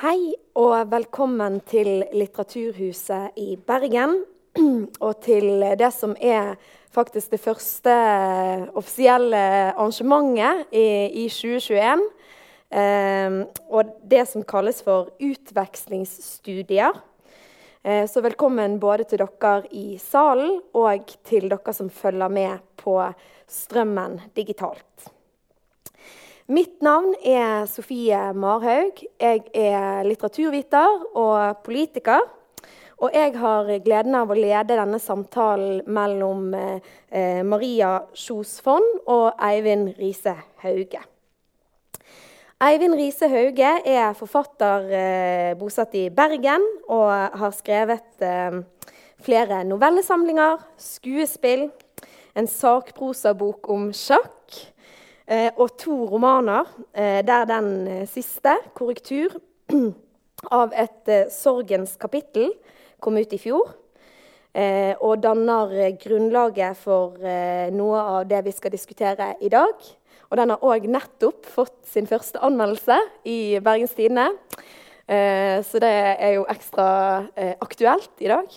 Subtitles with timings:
[0.00, 4.14] Hei og velkommen til Litteraturhuset i Bergen.
[5.04, 6.54] Og til det som er
[6.88, 7.96] faktisk det første
[8.80, 9.42] offisielle
[9.74, 10.86] arrangementet i,
[11.20, 12.06] i 2021.
[12.80, 16.96] Eh, og det som kalles for utvekslingsstudier.
[17.84, 22.96] Eh, så velkommen både til dere i salen og til dere som følger med på
[23.52, 25.12] strømmen digitalt.
[26.50, 28.98] Mitt navn er Sofie Marhaug.
[29.22, 32.24] Jeg er litteraturviter og politiker.
[32.98, 39.28] Og jeg har gleden av å lede denne samtalen mellom eh, Maria Kjos Fonn og
[39.46, 41.04] Eivind Riise Hauge.
[42.66, 48.58] Eivind Riise Hauge er forfatter eh, bosatt i Bergen og har skrevet eh,
[49.22, 51.68] flere novellesamlinger, skuespill,
[52.34, 54.39] en sakprosabok om sjakk
[55.30, 59.38] og to romaner, eh, der den eh, siste, 'Korrektur',
[60.50, 62.50] av et sorgens kapittel,
[63.00, 63.76] kom ut i fjor.
[65.00, 67.14] og danner grunnlaget for
[67.70, 69.74] noe av det vi skal diskutere i dag.
[70.30, 74.26] Og den har òg nettopp fått sin første anmeldelse i Bergens Tidende.
[75.06, 77.28] så det er jo ekstra
[77.60, 78.50] aktuelt i dag.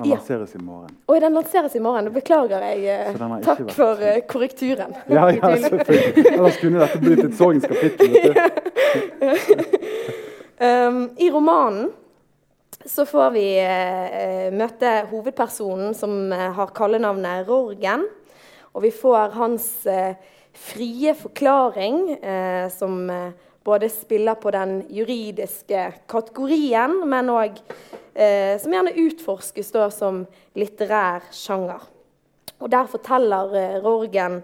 [0.00, 0.96] Den lanseres i morgen.
[1.06, 2.12] Oi, den lanseres i morgen.
[2.12, 2.84] Beklager jeg.
[2.88, 4.94] Eh, takk for uh, korrekturen.
[5.12, 6.24] Ja, ja, selvfølgelig.
[6.32, 8.16] Ellers kunne dette blitt et sorgens kapittel.
[10.70, 11.90] um, I romanen
[12.88, 18.08] så får vi uh, møte hovedpersonen som uh, har kallenavnet Rorgen.
[18.72, 19.66] Og vi får hans
[20.54, 22.16] frie forklaring,
[22.70, 23.10] som
[23.70, 27.60] både spiller på den juridiske kategorien, men òg
[28.14, 30.24] eh, som gjerne utforskes da, som
[30.58, 31.86] litterær sjanger.
[32.60, 34.40] Og Der forteller eh, Rorgen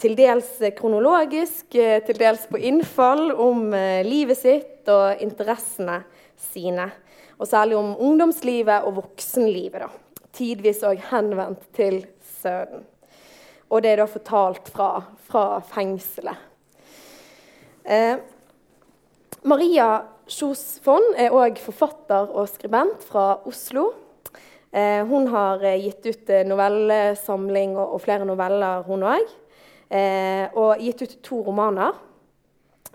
[0.00, 6.02] til dels kronologisk, eh, til dels på innfall, om eh, livet sitt og interessene
[6.36, 6.90] sine.
[7.38, 9.86] Og særlig om ungdomslivet og voksenlivet.
[9.86, 10.26] da.
[10.36, 12.02] Tidvis òg henvendt til
[12.40, 12.84] sønnen.
[13.66, 14.90] Og det er da fortalt fra,
[15.26, 16.44] fra fengselet.
[17.86, 18.18] Eh,
[19.46, 23.92] Maria Kjos Fonn er òg forfatter og skribent fra Oslo.
[24.74, 29.30] Eh, hun har eh, gitt ut eh, novellesamling og, flere noveller, hun òg.
[30.58, 31.94] Og gitt ut to romaner.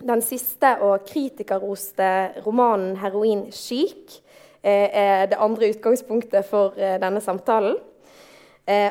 [0.04, 4.20] Den siste og kritikerroste romanen 'Heroin chic'
[4.62, 7.78] er det andre utgangspunktet for denne samtalen.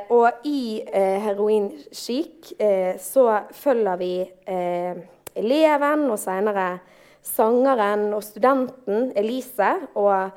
[0.09, 2.55] og i 'Heroin chic'
[2.97, 4.25] så følger vi
[5.35, 6.79] eleven og seinere
[7.21, 9.75] sangeren og studenten Elise.
[9.95, 10.31] og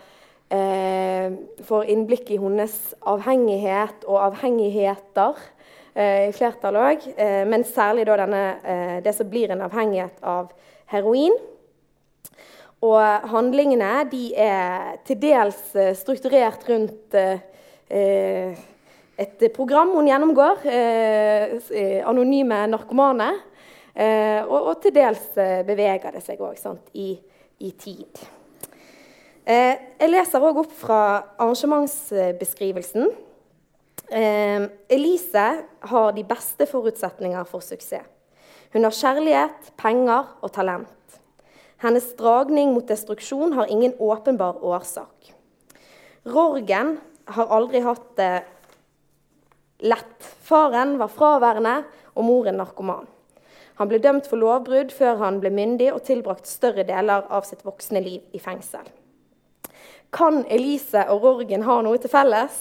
[0.54, 1.32] eh,
[1.64, 2.76] får innblikk i hennes
[3.10, 5.40] avhengighet og avhengigheter
[5.94, 7.08] eh, i flertall òg.
[7.16, 10.52] Eh, men særlig denne, eh, det som blir en avhengighet av
[10.92, 11.34] heroin.
[12.84, 14.04] Og handlingene
[14.36, 18.54] er til dels eh, strukturert rundt eh,
[19.14, 20.64] et program hun gjennomgår,
[22.02, 23.28] anonyme narkomane.
[23.94, 26.58] Eh, og, og, til dels eh, beveger det seg òg
[26.98, 27.12] i,
[27.62, 28.22] i, tid.
[29.46, 31.02] Eh, jeg leser òg opp fra
[31.38, 33.12] arrangementsbeskrivelsen.
[34.14, 35.44] Elise
[35.88, 38.10] har de beste forutsetninger for suksess.
[38.74, 41.18] Hun har kjærlighet, penger og talent.
[41.80, 45.30] Hennes dragning mot destruksjon har ingen åpenbar årsak.
[46.26, 46.96] Rorgen
[47.36, 48.32] har aldri hatt det
[49.86, 50.18] lett.
[50.44, 51.76] Faren var fraværende,
[52.14, 53.13] og moren narkoman.
[53.80, 57.64] Han ble dømt for lovbrudd før han ble myndig og tilbrakt større deler av sitt
[57.66, 58.84] voksne liv i fengsel.
[60.14, 62.60] Kan Elise og Rorgen ha noe til felles?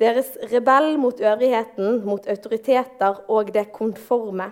[0.00, 4.50] Deres rebell mot øvrigheten, mot autoriteter og det konforme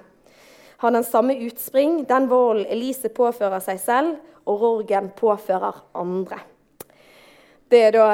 [0.84, 6.42] har den samme utspring, den volden Elise påfører seg selv, og Rorgen påfører andre.
[7.72, 8.08] Det er da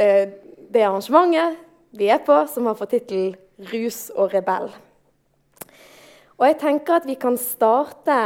[0.00, 0.30] eh,
[0.72, 1.58] det arrangementet
[1.96, 4.72] vi er på, som har fått tittelen 'Rus og rebell'.
[6.36, 8.16] Og jeg tenker at vi kan starte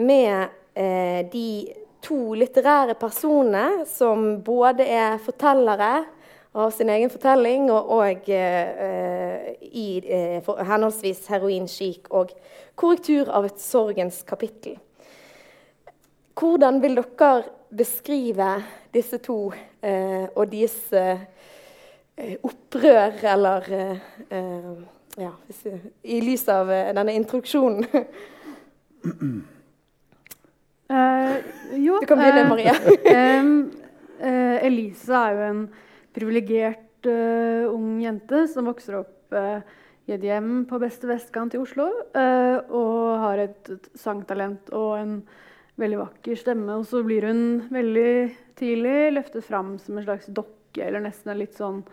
[0.00, 1.68] med eh, de
[2.00, 5.90] to litterære personene som både er fortellere
[6.56, 12.32] av sin egen fortelling og, og eh, i eh, for, henholdsvis heroinskik og
[12.78, 14.78] korrektur av et sorgens kapittel.
[16.38, 18.52] Hvordan vil dere beskrive
[18.94, 19.50] disse to
[19.84, 21.26] eh, og deres eh,
[22.40, 24.78] opprør eller eh,
[25.18, 25.32] ja,
[26.02, 27.86] I lys av eh, denne introduksjonen.
[30.88, 31.34] Uh,
[31.86, 32.74] jo, du kan begynne, uh, Maria.
[34.22, 35.64] uh, Elise er jo en
[36.14, 41.86] privilegert ung jente som vokser opp i et hjem på beste vestkant i Oslo.
[42.18, 45.12] og har et, et sangtalent og en
[45.78, 46.80] veldig vakker stemme.
[46.80, 48.10] Og så blir hun veldig
[48.58, 51.84] tidlig løftet fram som en slags dokke, eller nesten en litt sånn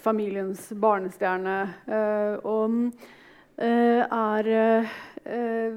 [0.00, 1.74] familiens barnestjerne.
[1.86, 2.70] eh, og
[3.58, 4.86] eh, er eh,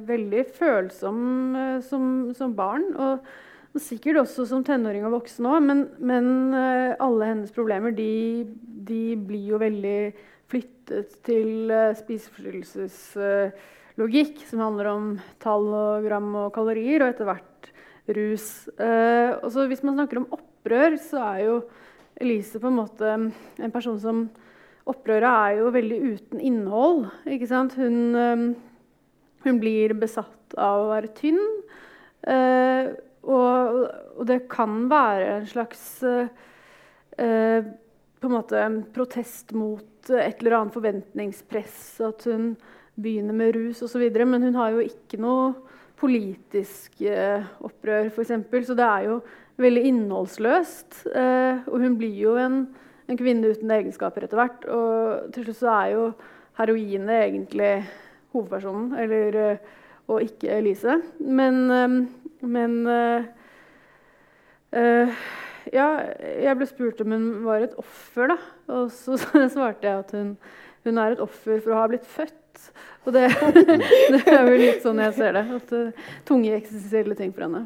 [0.08, 2.96] veldig følsom som, som barn.
[2.96, 3.20] Og,
[3.80, 6.54] sikkert også som tenåring og voksen òg, men, men
[7.00, 10.14] alle hennes problemer de, de blir jo veldig
[10.50, 17.70] flyttet til spiseforstyrrelseslogikk, som handler om tall og gram og kalorier, og etter hvert
[18.18, 18.48] rus.
[18.74, 21.62] Og så hvis man snakker om opprør, så er jo
[22.20, 24.28] Elise på en måte en person som
[24.90, 27.04] Opprøret er jo veldig uten innhold.
[27.30, 27.76] ikke sant?
[27.78, 28.56] Hun, eh,
[29.46, 31.44] hun blir besatt av å være tynn.
[32.28, 32.90] eh,
[33.24, 36.28] og, og det kan være en slags eh,
[37.18, 37.64] eh,
[38.20, 38.64] på en måte
[38.96, 42.02] protest mot et eller annet forventningspress.
[42.02, 42.56] At hun
[42.96, 44.08] begynner med rus osv.
[44.26, 45.54] Men hun har jo ikke noe
[46.00, 47.04] politisk
[47.60, 48.32] opprør, f.eks.
[48.68, 49.22] Så det er jo
[49.62, 51.02] veldig innholdsløst.
[51.16, 52.62] Eh, og hun blir jo en,
[53.10, 54.68] en kvinne uten egenskaper etter hvert.
[54.70, 56.06] Og til slutt så er jo
[56.60, 57.74] heroinet egentlig
[58.36, 59.58] hovedpersonen, eller, eh,
[60.10, 61.00] og ikke Elise.
[61.20, 61.90] Men, eh,
[62.42, 63.22] men eh,
[65.74, 65.88] ja,
[66.24, 68.38] jeg ble spurt om hun var et offer, da.
[68.74, 69.18] Og så
[69.56, 70.36] svarte jeg at hun,
[70.88, 72.36] hun er et offer for å ha blitt født.
[73.08, 73.30] Og det,
[74.14, 75.46] det er vel litt sånn jeg ser det.
[75.60, 77.66] At uh, tunge eksistensielle ting for henne.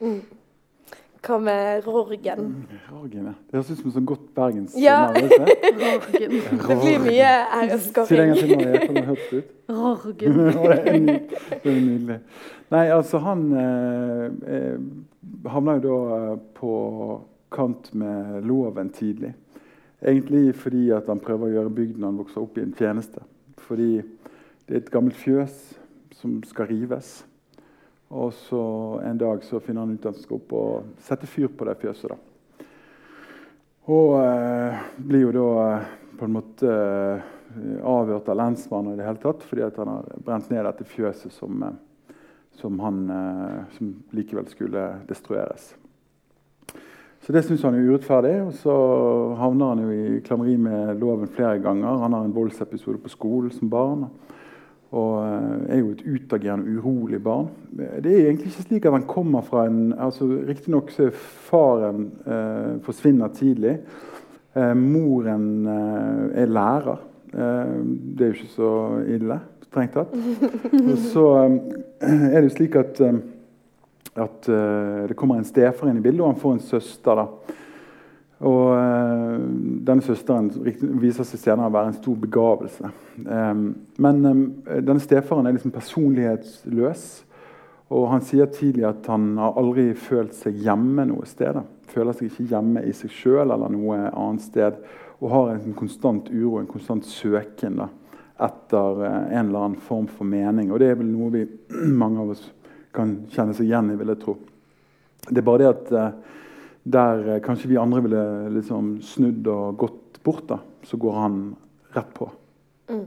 [0.00, 0.20] Mm.
[1.24, 2.66] Hva med Rorgen?
[2.92, 3.32] Rorgen, ja.
[3.48, 5.06] Det høres ut som et sånt godt bergens Ja.
[5.12, 5.30] navn.
[5.84, 6.34] Rorgen.
[6.68, 7.30] Det blir mye
[8.04, 9.42] Si det en gang til, Marie.
[9.68, 10.36] Rorgen.
[10.44, 12.18] det er er nydelig.
[12.74, 14.26] Nei, altså han eh,
[14.56, 14.78] eh,
[15.48, 16.74] havna jo da eh, på
[17.54, 19.34] kant med loven tidlig.
[20.04, 23.22] Egentlig fordi at han prøver å gjøre bygden han vokser opp i, en tjeneste.
[23.64, 24.02] Fordi
[24.68, 25.78] det er et gammelt fjøs
[26.12, 27.22] som skal rives.
[28.08, 28.62] Og så
[29.04, 31.78] en dag så finner han ut at han skal opp og sette fyr på det
[31.80, 32.12] fjøset.
[32.12, 32.66] da.
[33.84, 37.32] Og eh, blir jo da eh, på en måte eh,
[37.84, 41.34] avhørt av lensmannen i det hele tatt, fordi at han har brent ned dette fjøset
[41.34, 42.14] som, eh,
[42.60, 45.74] som, han, eh, som likevel skulle destrueres.
[47.24, 48.72] Så Det syns han er urettferdig, og så
[49.40, 52.02] havner han jo i klammeri med loven flere ganger.
[52.02, 54.10] Han har en voldsepisode på skolen som barn.
[54.94, 57.48] Eh, er jo et utagerende, urolig barn.
[57.74, 61.16] Det er egentlig ikke slik at han kommer fra en altså Riktignok så er
[61.48, 63.78] faren eh, forsvinner tidlig.
[64.54, 67.02] Eh, moren eh, er lærer.
[67.34, 67.74] Eh,
[68.14, 68.70] det er jo ikke så
[69.16, 70.14] ille, strengt tatt.
[70.92, 73.02] Og så eh, er det jo slik at,
[74.14, 74.48] at
[75.08, 77.18] det kommer en stefar inn i bildet, og han får en søster.
[77.18, 77.62] da.
[78.44, 79.36] Og eh,
[79.88, 80.50] denne søsteren
[81.00, 82.90] viser seg senere å være en stor begavelse.
[83.24, 87.04] Men denne stefaren er liksom personlighetsløs.
[87.92, 91.60] Og han sier tidlig at han har aldri følt seg hjemme noe sted.
[91.92, 94.78] Føler seg ikke hjemme i seg sjøl eller noe annet sted.
[95.20, 97.88] Og har en sånn konstant uro, en konstant søken da,
[98.44, 100.72] etter eh, en eller annen form for mening.
[100.72, 101.44] Og det er vel noe vi
[102.02, 102.48] mange av oss
[102.94, 104.38] kan kjenne seg igjen i, vil jeg tro.
[105.28, 106.40] Det er bare det at eh,
[106.84, 108.22] der eh, kanskje vi andre ville
[108.54, 111.56] liksom snudd og gått bort, da, så går han
[111.96, 112.30] rett på.
[112.88, 113.04] Mm.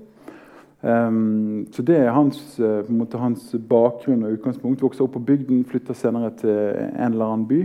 [0.81, 4.83] Um, så det er hans, eh, måte hans bakgrunn og utgangspunkt.
[4.85, 7.61] Vokser opp på bygden, flytter senere til en eller annen by.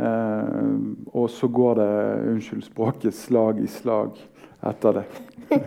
[0.00, 0.72] Uh,
[1.12, 1.88] og så går det
[2.30, 4.10] unnskyld språket, slag i slag
[4.70, 5.06] etter det.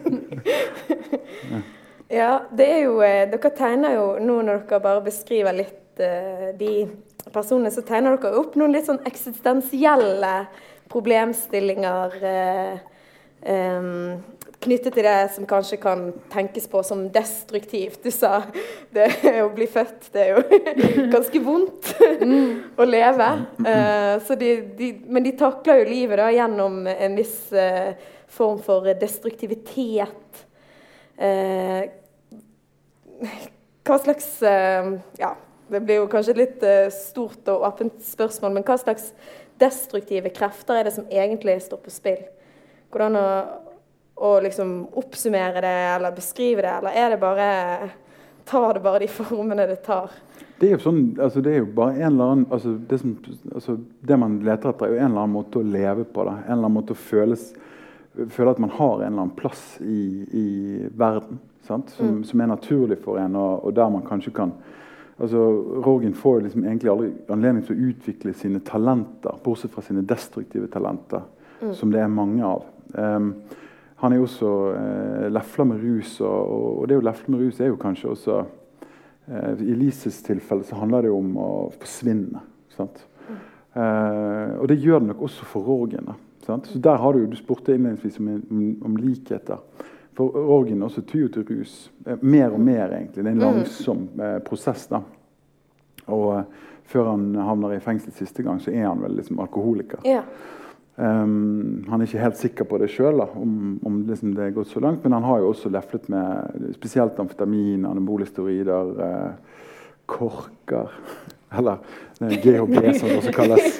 [2.14, 6.52] Ja, det er jo eh, Dere tegner jo nå når dere bare beskriver litt eh,
[6.60, 6.86] de
[7.32, 10.34] personene, så tegner dere opp noen litt sånn eksistensielle
[10.92, 12.74] problemstillinger eh,
[13.54, 13.92] eh,
[14.64, 18.02] knyttet til det som kanskje kan tenkes på som destruktivt.
[18.04, 18.44] Du sa
[18.96, 19.10] det
[19.44, 20.60] å bli født, det er jo
[21.16, 21.94] ganske vondt
[22.82, 23.30] å leve.
[23.68, 27.94] Eh, så de, de, men de takler jo livet da gjennom en viss eh,
[28.34, 30.46] form for destruktivitet.
[31.18, 31.82] Eh,
[33.84, 35.36] hva slags eh, Ja,
[35.74, 39.12] det blir jo kanskje litt eh, stort og åpent spørsmål, men hva slags
[39.62, 42.24] destruktive krefter er det som egentlig står på spill?
[42.94, 43.28] Hvordan å,
[44.22, 47.50] å liksom oppsummere det eller beskrive det, eller er det bare
[48.44, 50.12] Tar det bare de formene det tar?
[50.60, 53.14] Det er jo sånn, altså det er jo bare en eller annen altså det, som,
[53.54, 56.26] altså det man leter etter, er jo en eller annen måte å leve på.
[56.28, 56.34] Da.
[56.42, 57.46] En eller annen måte å føles,
[58.36, 60.46] føle at man har en eller annen plass i, i
[61.00, 61.40] verden.
[61.68, 61.94] Sant?
[61.96, 64.52] Som, som er naturlig for en, og, og der man kanskje kan
[65.18, 65.42] altså
[65.86, 70.68] Rogan får liksom egentlig aldri anledning til å utvikle sine talenter, bortsett fra sine destruktive
[70.74, 71.26] talenter,
[71.78, 72.66] som det er mange av.
[72.94, 73.30] Um,
[74.04, 76.50] han er jo også eh, lefla med rus, og,
[76.82, 80.76] og, det å lefle med rus er jo kanskje også eh, I Lises tilfelle så
[80.82, 82.42] handler det om å forsvinne.
[82.76, 83.00] sant?
[83.32, 86.10] Eh, og det gjør det nok også for Rogen.
[86.10, 86.68] da, sant?
[86.68, 89.64] Så der har Du du spurte innledningsvis om, om, om likheter.
[90.18, 91.92] For orgen også tyr til rus.
[92.06, 93.24] Eh, mer og mer, egentlig.
[93.24, 94.88] Det er en langsom eh, prosess.
[94.92, 95.02] da.
[96.06, 96.44] Og eh,
[96.90, 100.04] før han havner i fengsel siste gang, så er han vel liksom alkoholiker.
[100.06, 100.22] Ja.
[100.96, 104.70] Um, han er ikke helt sikker på det sjøl, om, om liksom det er gått
[104.70, 105.02] så langt.
[105.04, 109.62] Men han har jo også leflet med spesielt amfetamin, anabolisteroider, eh,
[110.06, 110.92] korker
[111.54, 111.78] Eller
[112.20, 113.80] eh, GHB, som det også kalles.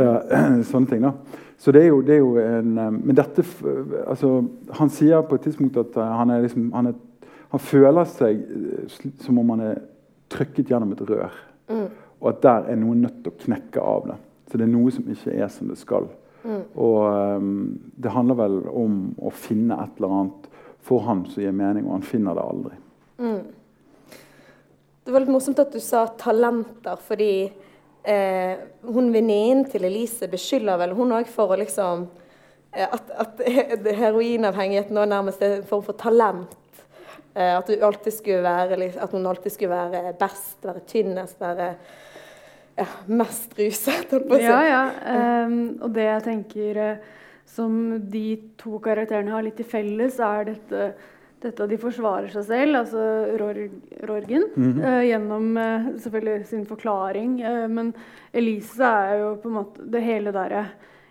[0.00, 0.20] Ja,
[0.70, 1.04] sånne ting.
[1.04, 1.14] da.
[1.60, 3.44] Så det er jo, det er jo en eh, Men dette
[4.06, 4.32] altså,
[4.78, 8.40] Han sier på et tidspunkt at eh, han, er liksom, han, er, han føler seg
[8.40, 9.82] eh, som om han er
[10.30, 11.36] trykket gjennom et rør.
[12.20, 14.16] Og at der er noe nødt til å knekke av det.
[14.50, 16.06] Så det er noe som ikke er som det skal.
[16.78, 17.48] Og um,
[17.98, 20.46] det handler vel om å finne et eller annet
[20.86, 22.78] for han som gir mening, og han finner det aldri.
[25.04, 27.32] Det var litt morsomt at du sa talenter, fordi
[28.04, 32.06] eh, hun venninnen til Elise beskylder vel hun òg for å liksom
[32.72, 33.42] eh, At, at
[34.02, 36.56] heroinavhengigheten nå nærmest er en form for talent.
[37.34, 41.74] Eh, at, være, at hun alltid skulle være best, være tynnest, være
[42.78, 44.12] ja, mest ruset.
[44.40, 44.82] Ja, ja.
[45.44, 47.08] Um, og det jeg tenker eh,
[47.50, 48.26] som de
[48.58, 50.92] to karakterene har litt til felles, er dette,
[51.40, 53.04] dette og de forsvarer seg selv, altså
[53.40, 53.74] Rorg,
[54.08, 57.40] Rorgen, eh, gjennom eh, selvfølgelig sin forklaring.
[57.40, 57.94] eh, men
[58.32, 60.66] Elise er jo på en måte det hele derre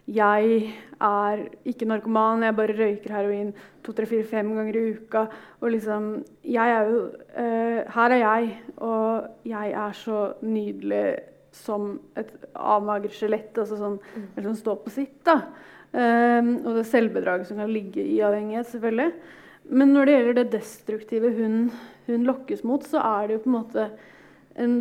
[0.09, 0.71] jeg
[1.05, 3.51] er ikke narkoman, jeg bare røyker heroin
[3.85, 5.27] to, tre, fire, fem ganger i uka.
[5.61, 6.07] Og liksom
[6.43, 7.01] Jeg er jo
[7.37, 11.19] eh, Her er jeg, og jeg er så nydelig
[11.53, 13.53] som et avmagret skjelett.
[13.53, 13.99] Altså sånn,
[14.35, 15.19] eller som står på sitt.
[15.25, 15.43] da.
[15.93, 19.11] Og det selvbedraget som kan ligge i avhengighet, selvfølgelig.
[19.69, 21.57] Men når det gjelder det destruktive hun,
[22.07, 23.87] hun lokkes mot, så er det jo på en måte
[24.59, 24.77] en,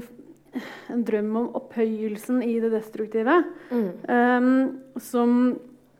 [0.92, 3.42] en drøm om opphøyelsen i det destruktive.
[4.08, 4.52] ehm,
[5.04, 5.34] som,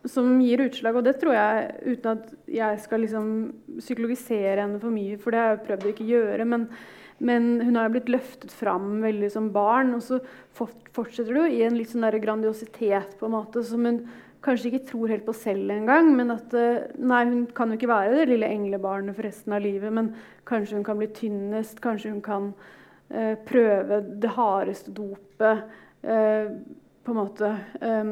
[0.09, 0.97] som gir utslag.
[0.97, 3.33] Og det tror jeg, uten at jeg skal liksom
[3.77, 6.49] psykologisere henne for mye, for det har jeg prøvd å ikke gjøre.
[6.55, 6.71] men
[7.19, 10.21] men hun har jo blitt løftet fram veldig som barn, og så
[10.55, 14.05] fortsetter det jo i en litt sånn der grandiositet på en måte, som hun
[14.45, 16.11] kanskje ikke tror helt på selv engang.
[16.15, 19.63] Men at eh, nei, hun kan jo ikke være det lille englebarnet for resten av
[19.65, 20.13] livet, men
[20.49, 22.51] kanskje hun kan bli tynnest, kanskje hun kan
[23.09, 25.65] eh, prøve det hardeste dopet.
[26.03, 26.53] eh,
[27.03, 27.49] på en måte
[27.81, 28.09] eh,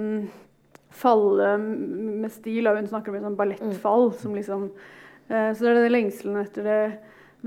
[0.98, 2.67] falle med stil.
[2.67, 4.12] Og hun snakker om et sånn ballettfall.
[4.17, 4.72] som liksom
[5.29, 6.81] eh, Så det er den lengselen etter det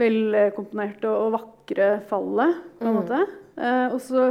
[0.01, 3.21] velkomponerte og, og vakre fallet, på en måte.
[3.59, 4.31] Eh, og så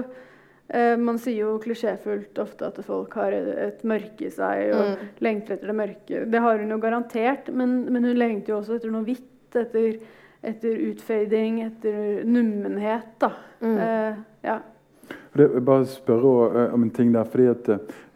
[0.69, 5.71] Man sier jo klisjéfullt ofte at folk har et, mørke i seg og lengter etter
[5.71, 6.19] det mørke.
[6.29, 9.25] Det har hun jo garantert, men, men hun lengter jo også etter noe hvitt.
[9.49, 9.95] Etter,
[10.45, 13.31] etter utfading, etter nummenhet, da.
[13.65, 14.59] Eh, ja.
[15.33, 17.23] Det, jeg bare spørre eh, om en ting der.
[17.23, 17.69] fordi at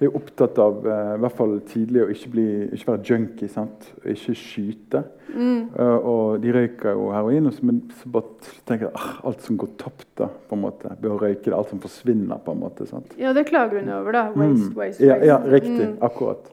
[0.03, 2.45] Jeg er opptatt av eh, i hvert fall tidlig å ikke, bli,
[2.75, 3.47] ikke være junkie.
[3.51, 3.85] sant?
[4.03, 5.03] Ikke skyte.
[5.33, 9.45] Eh, og de røyker jo heroin, og så, men så bare tenker jeg ah, alt
[9.47, 11.55] som går tapt da, på en måte, ved å røyke det.
[11.55, 12.41] Alt som forsvinner.
[12.43, 13.15] på en måte, sant?
[13.17, 14.25] ja, det klager hun over, da.
[14.35, 15.07] Waste, waste, Mm.
[15.07, 15.27] Ja, waste.
[15.31, 15.87] ja, riktig.
[16.03, 16.51] Akkurat.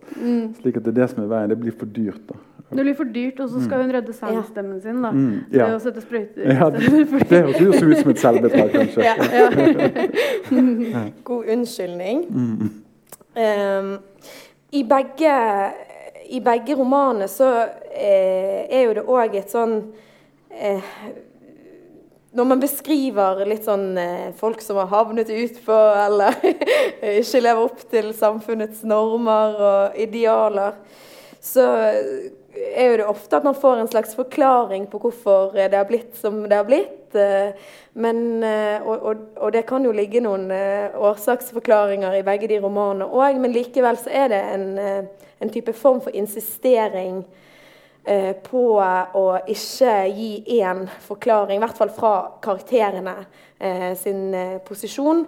[0.61, 1.51] Slik at det er det som er veien.
[1.51, 2.23] Det blir for dyrt.
[2.31, 2.39] da.
[2.71, 5.03] Det blir for dyrt, og så skal hun redde sangstemmen sin.
[5.03, 5.11] da.
[5.11, 5.67] Mm, ja.
[5.67, 6.87] Det å sette sprøyter Ja, det,
[7.27, 9.03] det høres jo ut som et selvbedrag, kanskje.
[11.27, 12.23] God unnskyldning.
[13.41, 13.99] Um,
[14.71, 15.35] i, begge,
[16.29, 17.49] I begge romanene så
[17.95, 19.77] eh, er jo det òg et sånn
[20.51, 20.91] eh,
[22.37, 26.37] Når man beskriver litt sånn eh, folk som har havnet utpå, eller
[27.23, 30.77] ikke lever opp til samfunnets normer og idealer,
[31.41, 31.67] så
[32.75, 36.17] er jo det ofte at man får en slags forklaring på hvorfor det har blitt
[36.19, 37.15] som det har blitt.
[37.15, 37.53] eh,
[37.93, 42.61] Men, eh, og, og, og det kan jo ligge noen eh, årsaksforklaringer i begge de
[42.63, 45.05] romanene òg, men likevel så er det en, eh,
[45.41, 47.25] en type form for insistering
[48.07, 53.17] eh, på å ikke gi én forklaring, i hvert fall fra karakterene
[53.59, 55.27] eh, sin eh, posisjon.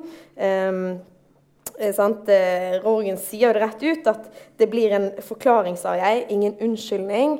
[1.78, 2.28] Eh, sant?
[2.28, 7.38] Eh, Rorgen sier det rett ut at det blir en forklaring, sa jeg, ingen unnskyldning.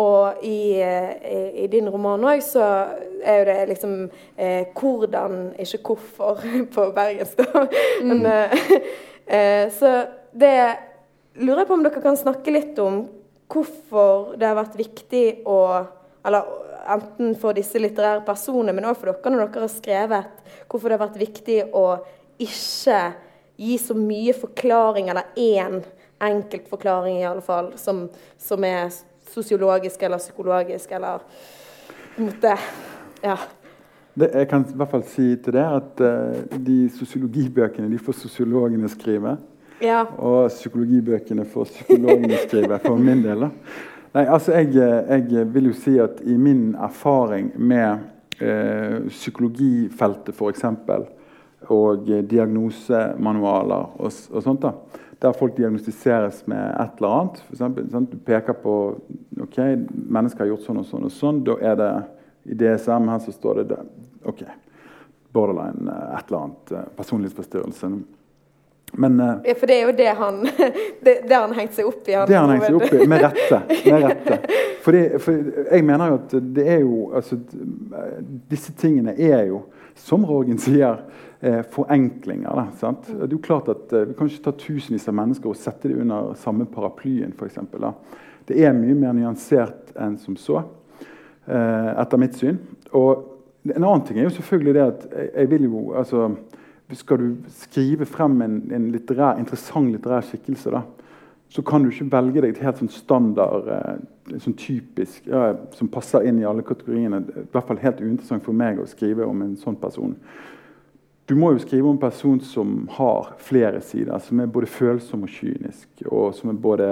[0.00, 2.64] Og i, eh, i, i din roman òg så
[3.22, 3.92] er jo det liksom
[4.36, 6.42] eh, hvordan, ikke hvorfor,
[6.74, 7.38] på bergensk.
[7.38, 7.66] da.
[8.02, 8.64] Men, eh,
[9.36, 9.94] eh, så
[10.34, 10.56] det
[11.38, 13.04] lurer jeg på om dere kan snakke litt om
[13.50, 15.58] hvorfor det har vært viktig å
[16.24, 16.46] Eller
[16.88, 20.38] enten for disse litterære personene, men òg for dere når dere har skrevet,
[20.72, 21.82] hvorfor det har vært viktig å
[22.40, 23.00] ikke
[23.56, 25.82] gi så mye forklaring, eller én
[26.24, 28.08] enkeltforklaring i alle fall, som,
[28.38, 28.92] som er
[29.30, 31.18] sosiologisk eller psykologisk eller
[32.16, 32.56] på en måte
[33.22, 33.38] Ja.
[34.14, 38.14] Det, jeg kan i hvert fall si til det at uh, de sosiologibøkene de får
[38.20, 39.32] sosiologene skrive.
[39.82, 40.04] Ja.
[40.22, 43.40] Og psykologibøkene får psykologene skrive, for min del.
[43.40, 43.48] da.
[44.14, 44.76] Nei, altså jeg,
[45.08, 48.04] jeg, vil jo si at i min erfaring med
[48.38, 50.62] uh, psykologifeltet f.eks.
[51.72, 54.72] og diagnosemanualer og, og, sånt da,
[55.22, 57.40] der folk diagnostiseres med et eller annet.
[57.46, 58.12] For eksempel, sant?
[58.12, 58.74] Du peker på
[59.46, 59.60] ok,
[59.94, 61.40] mennesker har gjort sånn og sånn og sånn.
[61.46, 61.92] Da er det
[62.52, 64.44] i DSM her så står det, det ok,
[65.34, 66.74] borderline eh, et eller annet.
[66.74, 67.94] Eh, personlighetsforstyrrelse.
[68.94, 70.44] Men, ja, for det er jo det han
[71.04, 72.12] det, det han hengte seg opp i.
[72.14, 73.64] det har han hengt seg opp i, med rette.
[73.88, 74.40] Med rette.
[74.84, 75.32] Fordi, for
[75.70, 77.38] jeg mener jo at det er jo altså,
[78.50, 79.62] Disse tingene er jo,
[79.96, 80.98] som Rorgen sier,
[81.40, 82.50] eh, forenklinger.
[82.50, 83.08] Da, sant?
[83.08, 85.88] Det er jo klart at eh, Vi kan ikke ta tusenvis av mennesker og sette
[85.88, 87.32] dem under samme paraplyen.
[87.38, 87.94] For eksempel, da.
[88.44, 90.60] Det er mye mer nyansert enn som så,
[91.46, 92.58] eh, etter mitt syn.
[92.92, 93.30] Og
[93.70, 96.26] en annen ting er jo selvfølgelig det at jeg, jeg vil jo altså,
[96.92, 100.84] skal du skrive frem en, en litterær, interessant litterær skikkelse, da,
[101.48, 105.90] så kan du ikke velge deg et helt sånn standard, eh, sånn typisk, ja, som
[105.92, 107.20] passer inn i alle kategoriene.
[107.22, 110.16] I hvert fall helt uinteressant for meg å skrive om en sånn person.
[111.26, 115.22] Du må jo skrive om en person som har flere sider, som er både følsom
[115.24, 115.88] og kynisk.
[116.10, 116.88] Og som både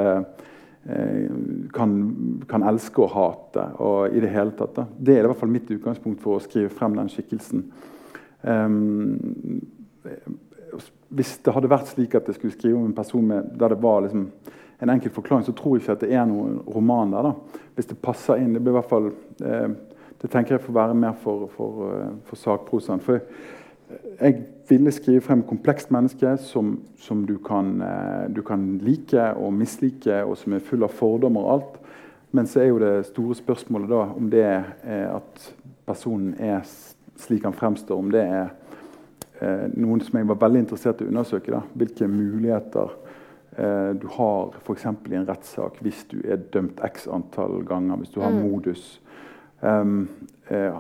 [0.89, 1.27] eh,
[1.75, 1.99] kan,
[2.49, 3.67] kan, elske og hate.
[3.77, 4.77] og i Det hele tatt.
[4.77, 4.87] Da.
[4.97, 7.67] Det er i hvert fall mitt utgangspunkt for å skrive frem den skikkelsen.
[8.43, 9.61] Um,
[11.13, 13.83] hvis det hadde vært slik at jeg skulle skrive om en person med, der det
[13.83, 14.29] var liksom
[14.83, 17.29] en enkel forklaring, så tror jeg ikke at det er noen roman der.
[17.29, 17.61] da.
[17.77, 18.55] Hvis det passer inn.
[18.55, 19.11] Det blir i hvert fall,
[19.45, 19.69] eh,
[20.23, 23.01] det tenker jeg får være mer for, for, eh, for sakprosaen.
[23.01, 23.21] For
[24.21, 29.53] jeg ville skrive frem komplekst menneske som, som du, kan, eh, du, kan, like og
[29.53, 31.79] mislike, og som er full av fordommer og alt.
[32.33, 34.65] Men så er jo det store spørsmålet da om det er
[35.13, 35.53] at
[35.87, 36.65] personen er
[37.21, 38.51] slik han fremstår, om det er
[39.75, 41.53] noen som jeg var veldig interessert i å undersøke.
[41.55, 41.63] Da.
[41.79, 42.93] Hvilke muligheter
[43.57, 44.87] eh, du har f.eks.
[44.87, 48.43] i en rettssak hvis du er dømt x antall ganger, hvis du har mm.
[48.45, 48.87] modus.
[49.63, 50.09] Um,
[50.51, 50.71] eh,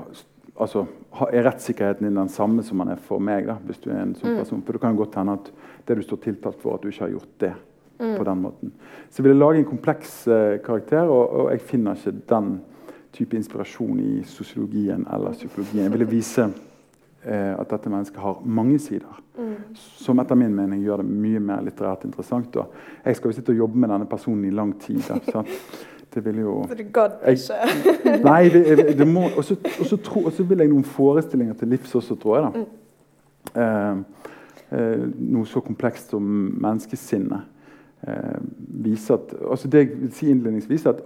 [0.56, 0.86] altså,
[1.30, 3.46] Er rettssikkerheten din den samme som den er for meg?
[3.46, 4.38] da, hvis du er en sånn mm.
[4.40, 4.62] person?
[4.64, 5.52] For det kan godt hende at
[5.86, 7.54] det du står tiltalt for, at du ikke har gjort det.
[8.02, 8.16] Mm.
[8.18, 8.72] på den måten.
[9.10, 12.48] Så jeg ville lage en kompleks eh, karakter, og, og jeg finner ikke den
[13.12, 15.84] type inspirasjon i sosiologien eller psykologien.
[15.84, 16.71] Jeg ville vise eh,
[17.22, 19.20] at dette mennesket har mange sider.
[19.38, 19.76] Mm.
[19.78, 22.56] Som etter min mening gjør det mye mer litterært interessant.
[22.58, 22.72] Og
[23.04, 25.06] jeg skal jo sitte og jobbe med denne personen i lang tid.
[26.14, 28.18] Det jo Så du gadd ikke?
[28.28, 32.44] Nei, det, det må Og så vil jeg noen forestillinger til livs også, tror jeg.
[32.44, 32.50] da.
[32.60, 32.82] Mm.
[33.62, 33.96] Eh,
[34.78, 36.22] eh, noe så komplekst som
[36.60, 37.48] menneskesinnet.
[38.02, 38.38] Eh,
[38.84, 41.02] viser at, altså det jeg vil si innledningsvis at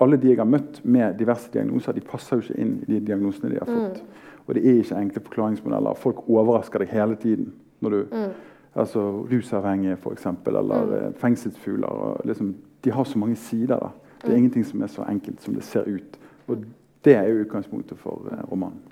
[0.00, 3.00] alle de jeg har møtt med diverse diagnoser, de passer jo ikke inn i de
[3.08, 4.00] diagnosene de har fått.
[4.00, 4.25] Mm.
[4.46, 5.94] Og det er ikke enkle forklaringsmodeller.
[5.94, 7.52] Folk overrasker deg hele tiden.
[7.80, 8.30] når du, mm.
[8.74, 9.00] altså
[9.32, 10.94] Rusavhengige, f.eks., eller mm.
[10.94, 12.20] Eh, fengselsfugler.
[12.24, 13.78] Liksom, de har så mange sider.
[13.78, 13.88] da.
[14.22, 14.36] Det er mm.
[14.36, 16.18] ingenting som er så enkelt som det ser ut.
[16.46, 16.64] Og
[17.04, 18.82] det er jo utgangspunktet for uh, romanen.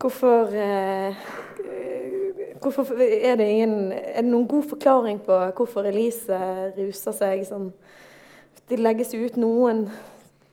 [0.00, 1.14] Hvorfor, eh,
[2.62, 2.82] hvorfor
[3.22, 6.38] er, det ingen, er det noen god forklaring på hvorfor Elise
[6.76, 7.72] ruser seg sånn?
[8.68, 9.88] Det legges ut noen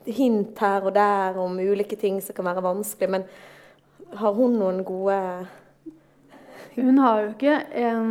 [0.05, 3.27] hint her og der om ulike ting som kan være vanskelig, men
[4.15, 5.19] har hun noen gode
[6.75, 8.09] Hun har jo ikke en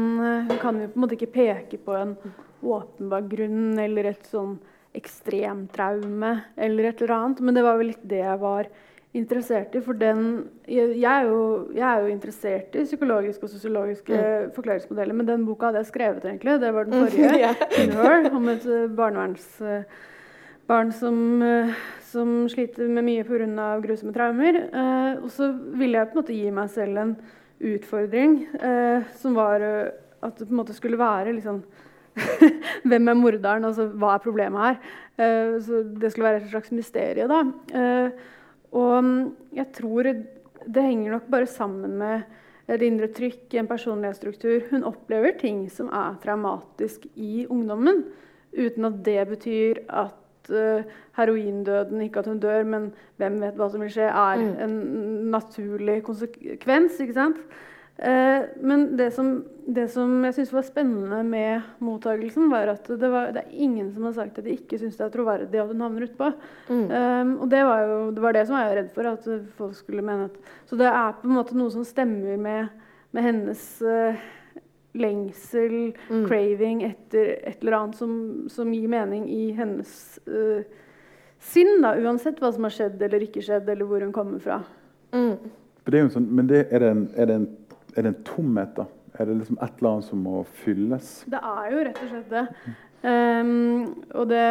[0.49, 2.17] Hun kan jo på en måte ikke peke på en
[2.65, 4.57] åpenbar grunn eller et sånn
[4.95, 8.71] ekstremtraume eller et eller annet, men det var vel litt det jeg var
[9.15, 9.83] interessert i.
[9.85, 10.23] For den
[10.65, 11.43] Jeg, jeg, er, jo,
[11.75, 14.55] jeg er, jo, interessert i psykologiske og sosiologiske mm.
[14.57, 16.57] forklaringsmodeller, men den boka hadde jeg skrevet, egentlig.
[16.63, 17.55] Det var den mm, forrige.
[18.01, 18.35] yeah.
[18.35, 18.89] om et eh,
[20.67, 23.81] barnevernsbarn som, eh, som sliter med mye pga.
[23.81, 24.55] grusomme traumer.
[24.73, 27.17] Eh, og så ville jeg på en måte gi meg selv en
[27.61, 28.49] utfordring
[29.15, 31.63] som var at det på en måte skulle være liksom
[32.85, 33.65] Hvem er morderen?
[33.65, 35.61] Altså, hva er problemet her?
[35.61, 37.29] Så det skulle være et slags mysterium.
[37.29, 38.11] da.
[38.73, 42.23] Og mm, jeg tror det henger nok bare sammen med
[42.69, 44.71] et indre trykk, en personlighetsstruktur.
[44.71, 48.05] Hun opplever ting som er traumatisk i ungdommen,
[48.53, 50.15] uten at det betyr at
[50.53, 54.51] uh, heroindøden, ikke at hun dør, men hvem vet hva som vil skje, er mm.
[54.65, 54.75] en
[55.35, 56.99] naturlig konsekvens.
[57.01, 57.41] ikke sant?
[57.95, 59.29] Uh, men det som,
[59.71, 63.93] det som jeg syns var spennende med mottagelsen, var at det, var, det, er ingen
[63.95, 66.33] som har sagt at de ikke syns det er troverdig at hun havner utpå.
[66.69, 66.87] Mm.
[66.91, 69.29] Um, og det var jo det, var det som jeg var redd for, at
[69.61, 72.73] folk skulle mene at Så det er på en måte noe som stemmer med,
[73.15, 74.27] med hennes uh,
[74.95, 76.25] lengsel, Mm.
[76.29, 78.15] craving etter et eller annet som,
[78.49, 80.63] som gir mening i hennes uh,
[81.39, 84.61] sinn, da, uansett hva som har skjedd eller ikke skjedd, eller hvor hun kommer fra.
[85.13, 85.37] Mm.
[85.85, 87.49] Det er jo sånn, men det, er, det en, er, det en,
[87.97, 88.87] er det en tomhet, da?
[89.15, 91.11] Er det liksom et eller annet som må fylles?
[91.31, 92.47] Det er jo rett og slett det.
[93.05, 93.85] Ehm,
[94.17, 94.43] og det,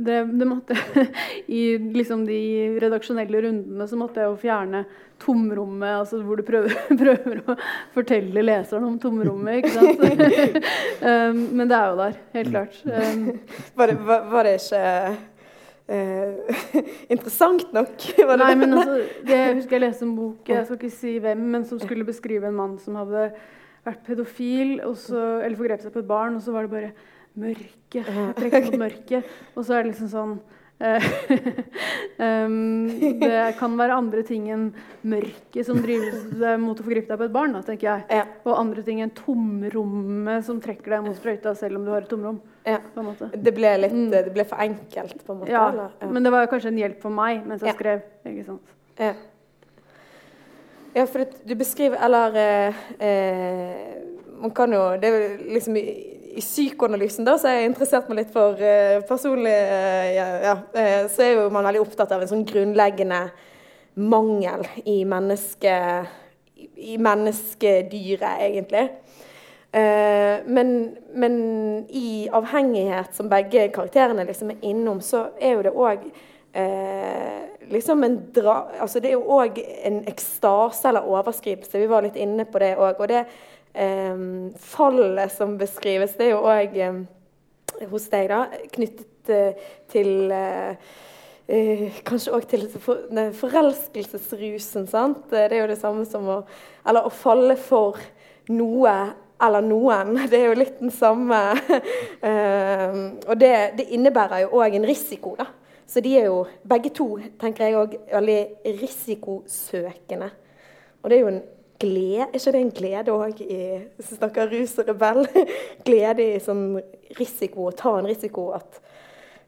[0.00, 0.76] det, det måtte
[1.60, 2.38] I liksom de
[2.80, 4.86] redaksjonelle rundene så måtte jeg jo fjerne
[5.22, 7.56] tomrommet, altså hvor du prøver, prøver å
[7.94, 9.60] fortelle leseren om tomrommet.
[9.60, 10.00] ikke sant?
[11.04, 12.80] um, men det er jo der, helt klart.
[12.88, 13.28] Um,
[13.76, 14.82] Var, det, var, var det ikke
[15.92, 18.10] eh, interessant nok?
[18.40, 21.48] Nei, men altså, det, Jeg husker jeg leste en bok, jeg skal ikke si hvem,
[21.54, 23.28] men som skulle beskrive en mann som hadde
[23.84, 26.94] vært pedofil, så, eller forgrep seg på et barn, og så var det bare
[27.38, 28.02] mørke.
[28.02, 29.30] Jeg trekker mot mørket.
[29.56, 30.34] Og så er det liksom sånn
[32.18, 32.88] um,
[33.20, 34.64] Det kan være andre ting enn
[35.06, 38.06] mørket som driver deg mot å forgripe deg på et barn, da, tenker jeg.
[38.10, 38.24] Ja.
[38.42, 42.10] Og andre ting enn tomrommet som trekker deg mot sprøyta, selv om du har et
[42.10, 42.40] tomrom.
[42.66, 42.80] Ja.
[43.34, 44.10] Det ble litt Mm.
[44.10, 45.52] Det ble for enkelt, på en måte?
[45.52, 45.90] Ja, eller?
[46.00, 46.06] Ja.
[46.10, 48.02] men det var kanskje en hjelp for meg mens jeg skrev.
[48.26, 48.74] ikke sant?
[48.98, 49.12] Ja.
[50.94, 54.02] ja, for du beskriver Eller eh, eh,
[54.36, 55.78] Man kan jo Det er liksom
[56.32, 60.54] i, psykoanalysen da, så har jeg interessert meg litt for uh, personlig eh, ja, ja,
[60.78, 63.26] eh, Så er jo man veldig opptatt av en sånn grunnleggende
[64.00, 65.76] mangel i menneske
[66.82, 68.84] i menneskedyret, egentlig.
[69.72, 70.70] Men,
[71.18, 71.34] men
[71.88, 76.06] i avhengighet, som begge karakterene liksom er innom, så er jo det òg
[77.72, 78.56] liksom en dra...
[78.80, 81.78] Altså det er jo òg en ekstase eller overskrivelse.
[81.78, 83.00] Vi var litt inne på det òg.
[83.00, 83.24] Og det
[83.72, 86.98] fallet som beskrives, det er jo òg eh,
[87.88, 90.92] hos deg, da, knyttet eh, til eh,
[92.06, 94.86] kanskje òg til for, den forelskelsesrusen.
[94.86, 95.24] sant?
[95.30, 96.42] Det er jo det samme som å
[96.88, 97.98] Eller å falle for
[98.48, 98.94] noe
[99.42, 100.16] eller noen.
[100.30, 101.40] Det er jo litt den samme
[102.22, 102.94] uh,
[103.30, 105.46] Og det, det innebærer jo òg en risiko, da.
[105.86, 110.30] Så de er jo begge to, tenker jeg òg, veldig risikosøkende.
[111.02, 111.42] Og det er jo en
[111.82, 113.60] glede Er ikke det en glede òg i
[113.96, 115.26] Hvis vi snakker rus og rebell?
[115.88, 116.78] glede i sånn
[117.18, 118.80] risiko, å ta en risiko, at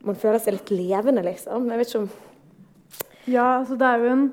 [0.04, 1.70] man føler seg litt levende, liksom.
[1.70, 2.10] Jeg vet ikke om
[3.30, 4.26] Ja, altså det er jo en,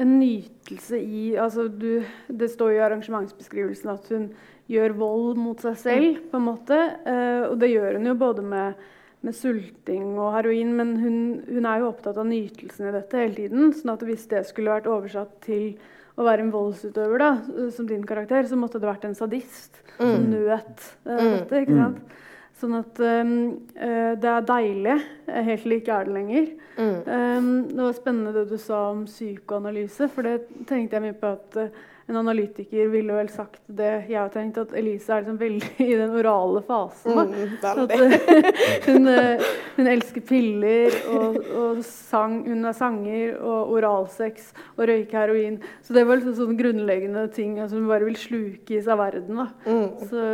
[0.00, 4.30] en nytelse i altså du, Det står jo i arrangementsbeskrivelsen at hun
[4.72, 6.76] gjør vold mot seg selv, på en måte.
[7.04, 8.84] Eh, og det gjør hun jo både med,
[9.26, 13.36] med sulting og heroin, men hun, hun er jo opptatt av nytelsen i dette hele
[13.36, 13.74] tiden.
[13.76, 15.74] sånn at hvis det skulle vært oversatt til
[16.16, 20.26] å være en voldsutøver, da, som din karakter, så måtte det vært en sadist som
[20.28, 21.62] nøt uh, dette.
[21.62, 22.18] ikke sant?
[22.62, 23.30] Sånn at um,
[23.74, 26.44] eh, det er deilig, eh, helt til det ikke er det lenger.
[26.78, 31.32] Um, det var spennende det du sa om psykoanalyse, for det tenkte jeg mye på
[31.34, 35.38] at eh, en analytiker ville vel sagt det jeg har tenkt, at Elise er liksom
[35.40, 37.18] veldig i den orale fasen.
[37.18, 37.94] Mm, at,
[38.88, 39.44] hun, eh,
[39.76, 45.60] hun elsker piller, og, og sang, hun er sanger, og oralsex og røyke heroin.
[45.86, 49.42] Så det var liksom sånne grunnleggende ting altså hun bare vil sluke i seg verden.
[49.42, 49.48] Da.
[49.66, 49.88] Mm.
[50.08, 50.24] Så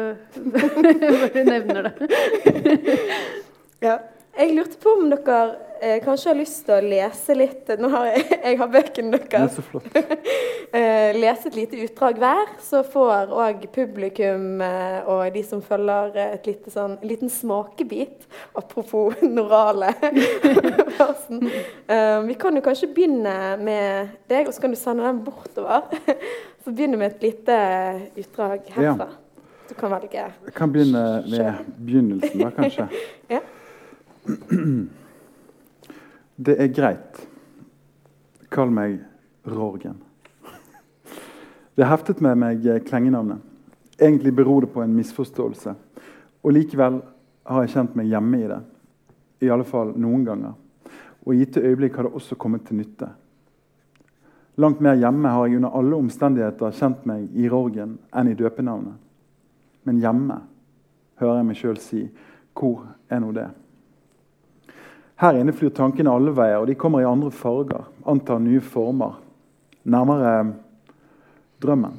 [0.98, 2.12] jeg bare nevner det.
[3.84, 3.98] Ja.
[4.38, 5.38] Jeg lurte på om dere
[5.82, 9.24] eh, kanskje har lyst til å lese litt Nå har jeg, jeg har bøkene er
[9.32, 9.56] deres.
[9.58, 9.88] så flott.
[10.68, 16.12] Eh, lese et lite utdrag hver, så får òg publikum eh, og de som følger,
[16.12, 18.26] eh, et lite sånn, en liten smakebit.
[18.52, 19.94] Apropos den orale
[20.98, 21.40] fasen.
[21.48, 23.32] Eh, vi kan jo kanskje begynne
[23.64, 25.88] med deg, og så kan du sende den bortover.
[26.66, 27.60] Så begynner vi med et lite
[28.26, 29.08] utdrag herfra.
[29.70, 30.28] Du kan velge.
[30.50, 32.90] Jeg kan begynne med begynnelsen, da, kanskje.
[33.32, 33.40] Ja.
[36.36, 37.28] Det er greit.
[38.52, 39.00] Kall meg
[39.48, 39.96] Rorgen.
[41.74, 43.40] Det er heftet med meg klengenavnet.
[43.98, 45.74] Egentlig beror det på en misforståelse.
[46.42, 47.00] Og likevel
[47.48, 48.60] har jeg kjent meg hjemme i det.
[49.42, 50.54] I alle fall noen ganger.
[51.26, 53.08] Og i gitte øyeblikk har det også kommet til nytte.
[54.58, 58.96] Langt mer hjemme har jeg under alle omstendigheter kjent meg i Rorgen enn i døpenavnet.
[59.86, 60.40] Men hjemme,
[61.18, 62.04] hører jeg meg sjøl si,
[62.58, 63.46] hvor er nå det?
[65.18, 69.16] Her inne flyr tankene alle veier, og de kommer i andre farger, antar nye former.
[69.82, 70.34] Nærmere
[71.62, 71.96] drømmen.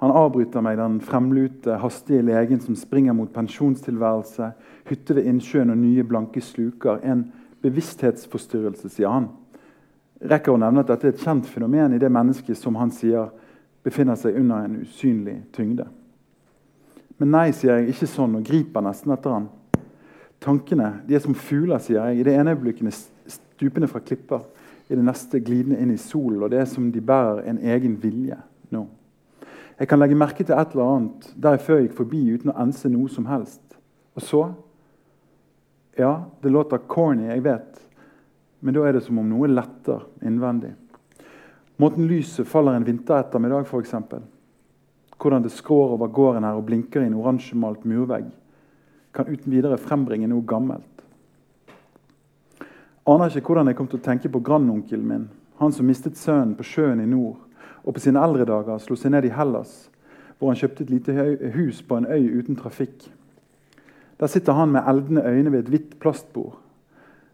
[0.00, 4.48] Han avbryter meg, den fremlute, hastige legen som springer mot pensjonstilværelse,
[4.88, 6.98] hytte ved innsjøen og nye, blanke sluker.
[7.04, 7.26] En
[7.62, 9.28] bevissthetsforstyrrelse, sier han.
[10.32, 13.30] Rekker å nevne at dette er et kjent fenomen i det mennesket som han sier
[13.84, 15.86] befinner seg under en usynlig tyngde.
[17.20, 19.50] Men nei, sier jeg, ikke sånn, og griper nesten etter han.
[20.42, 22.20] Tankene de er som fugler, sier jeg.
[22.20, 22.96] I det ene øyeblikket
[23.30, 24.42] stupende fra klipper,
[24.90, 26.42] i det neste glidende inn i solen.
[26.42, 28.36] Og det er som de bærer en egen vilje
[28.74, 28.86] nå.
[29.78, 32.58] Jeg kan legge merke til et eller annet der jeg før gikk forbi uten å
[32.62, 33.62] ense noe som helst.
[34.16, 34.42] Og så
[35.92, 37.80] Ja, det låter corny, jeg vet,
[38.64, 40.70] men da er det som om noe letter innvendig.
[41.76, 43.92] Måten lyset faller en vinterettermiddag, f.eks.
[45.20, 48.30] Hvordan det skrår over gården her og blinker i en oransjemalt murvegg,
[49.12, 50.88] kan uten videre frembringe noe gammelt.
[53.08, 55.24] Aner ikke hvordan jeg kom til å tenke på grandonkelen min,
[55.58, 57.40] han som mistet sønnen på sjøen i nord,
[57.82, 59.88] og på sine eldre dager slo seg ned i Hellas,
[60.38, 61.14] hvor han kjøpte et lite
[61.56, 63.08] hus på en øy uten trafikk.
[64.22, 66.60] Der sitter han med eldende øyne ved et hvitt plastbord.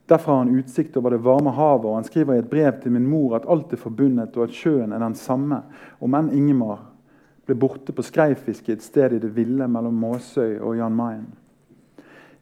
[0.08, 2.94] Derfra har han utsikt over det varme havet, og han skriver i et brev til
[2.94, 5.60] min mor at alt er forbundet, og at sjøen er den samme,
[6.00, 6.86] om enn Ingemar
[7.44, 11.28] ble borte på skreifiske et sted i det ville mellom Måsøy og Jan Mayen.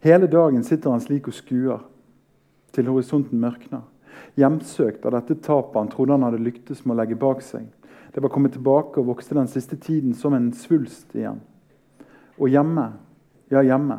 [0.07, 1.81] Hele dagen sitter han slik og skuer,
[2.71, 3.81] til horisonten mørkner.
[4.38, 7.64] Hjemsøkt av dette tapet han trodde han hadde lyktes med å legge bak seg.
[8.14, 11.40] Det var kommet tilbake og vokste den siste tiden som en svulst igjen.
[12.38, 12.87] Og hjemme,
[13.51, 13.99] ja, hjemme.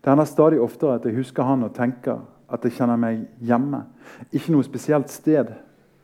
[0.00, 3.84] Det hender stadig oftere at jeg husker han og tenker at jeg kjenner meg hjemme.
[4.32, 5.52] Ikke noe spesielt sted,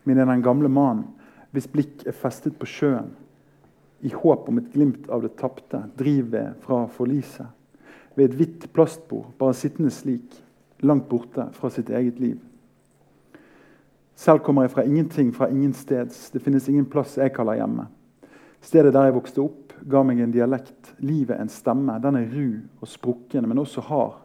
[0.04, 1.08] men i den gamle mannen
[1.56, 3.14] hvis blikk er festet på sjøen
[4.04, 7.48] i håp om et glimt av det tapte, drivved fra forliset.
[8.14, 10.42] Ved et hvitt plastbord, bare sittende slik,
[10.84, 12.38] langt borte fra sitt eget liv.
[14.14, 16.30] Selv kommer jeg fra ingenting, fra ingen steds.
[16.30, 17.88] Det finnes ingen plass jeg kaller hjemme.
[18.62, 20.94] Stedet der jeg vokste opp, ga meg en dialekt.
[21.02, 21.98] Livet en stemme.
[22.00, 22.46] Den er ru
[22.80, 24.22] og sprukken, men også hard,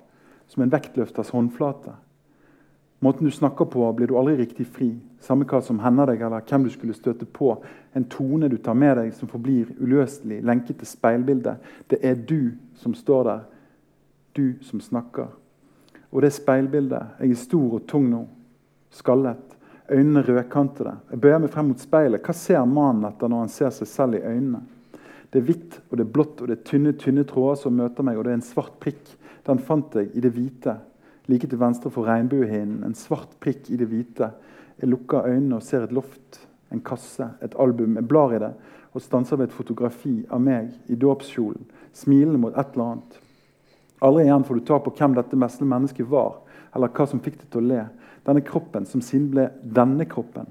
[0.48, 1.96] som en vektløfters håndflate.
[3.00, 4.90] Måten du snakker på, blir du aldri riktig fri.
[5.24, 7.54] Samme hva som hender deg, eller hvem du skulle støte på.
[7.96, 11.64] En tone du tar med deg, som forblir uløselig, lenket til speilbildet.
[11.88, 13.46] Det er du som står der.
[14.40, 15.28] Du som snakker.
[16.10, 18.22] Og det speilbildet Jeg er stor og tung nå.
[18.90, 19.58] Skallet.
[19.92, 20.94] Øynene rødkantede.
[21.12, 22.24] Jeg bøyer meg frem mot speilet.
[22.24, 24.62] Hva ser mannen etter når han ser seg selv i øynene?
[25.34, 28.06] Det er hvitt og det er blått og det er tynne tynne tråder som møter
[28.06, 29.12] meg, og det er en svart prikk.
[29.46, 30.80] Den fant jeg i det hvite
[31.30, 34.32] Like til venstre for regnbuehinnen, en svart prikk i det hvite.
[34.82, 36.40] Jeg lukker øynene og ser et loft,
[36.72, 38.00] en kasse, et album.
[38.00, 38.54] Jeg blar i det
[38.94, 43.20] og stanser ved et fotografi av meg i dåpskjolen, smilende mot et eller annet.
[44.00, 46.38] Aldri igjen får du ta på hvem dette mesle mennesket var,
[46.76, 47.82] eller hva som fikk det til å le.
[48.28, 50.48] Denne kroppen som siden ble denne kroppen,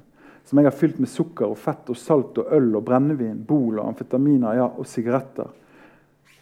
[0.48, 3.78] som jeg har fylt med sukker og fett og salt og øl og brennevin, bol
[3.78, 5.50] og amfetaminer ja, og sigaretter.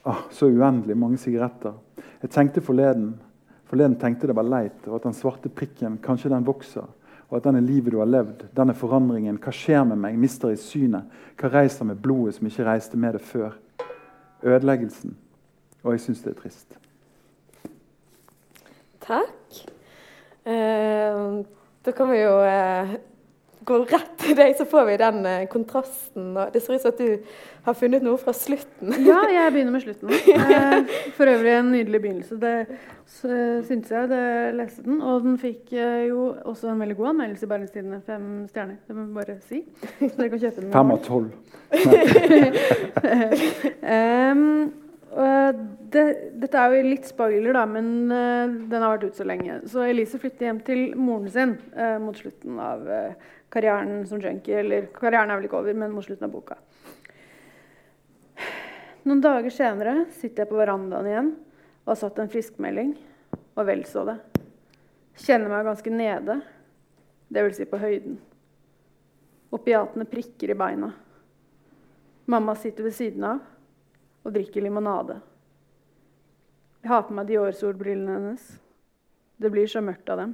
[0.07, 1.75] Ah, så uendelig mange sigaretter.
[2.23, 3.17] Jeg tenkte forleden
[3.67, 6.87] Forleden tenkte det var leit, og at den svarte prikken kanskje den vokser.
[7.27, 9.41] Og at den er livet du har levd, den er forandringen.
[9.43, 10.19] Hva skjer med meg?
[10.23, 11.11] Mister i synet?
[11.35, 13.59] Hva reiser med blodet som ikke reiste med det før?
[14.47, 15.17] Ødeleggelsen.
[15.83, 16.79] Og jeg syns det er trist.
[19.07, 19.61] Takk.
[20.47, 21.21] Eh,
[21.87, 22.97] da kan vi jo eh,
[23.67, 26.35] gå rett til deg, så får vi den eh, kontrasten.
[26.53, 27.19] det ser ut som at du
[27.67, 28.95] har funnet noe fra slutten.
[29.07, 30.09] ja, jeg begynner med slutten.
[30.47, 30.77] Eh,
[31.17, 32.37] for øvrig en nydelig begynnelse.
[32.41, 32.67] Det
[33.67, 35.01] syntes jeg da jeg leste den.
[35.03, 38.01] Og den fikk eh, jo også en veldig god anmeldelse i Bergenstidene.
[38.07, 38.77] Fem stjerner.
[38.87, 39.63] Det må jeg bare si.
[40.01, 40.73] Så dere kan kjøpe den.
[40.75, 41.31] Fem av tolv.
[45.17, 46.05] um, det,
[46.43, 49.59] dette er jo litt spoiler, da, men uh, den har vært ute så lenge.
[49.71, 54.61] Så Elise flytter hjem til moren sin uh, mot slutten av uh, karrieren som junkie.
[54.61, 56.59] Eller karrieren er vel ikke over, men mot slutten av boka.
[59.07, 61.35] Noen dager senere sitter jeg på verandaen igjen
[61.87, 62.97] og har satt en friskmelding,
[63.55, 64.17] og vel så det.
[65.23, 66.41] Kjenner meg ganske nede,
[67.31, 67.61] dvs.
[67.61, 68.17] Si på høyden.
[69.55, 70.91] Opiatene prikker i beina.
[72.27, 73.45] Mamma sitter ved siden av
[74.27, 75.21] og drikker limonade.
[76.83, 78.47] Jeg har på meg Dior-solbrillene hennes.
[79.39, 80.33] Det blir så mørkt av dem.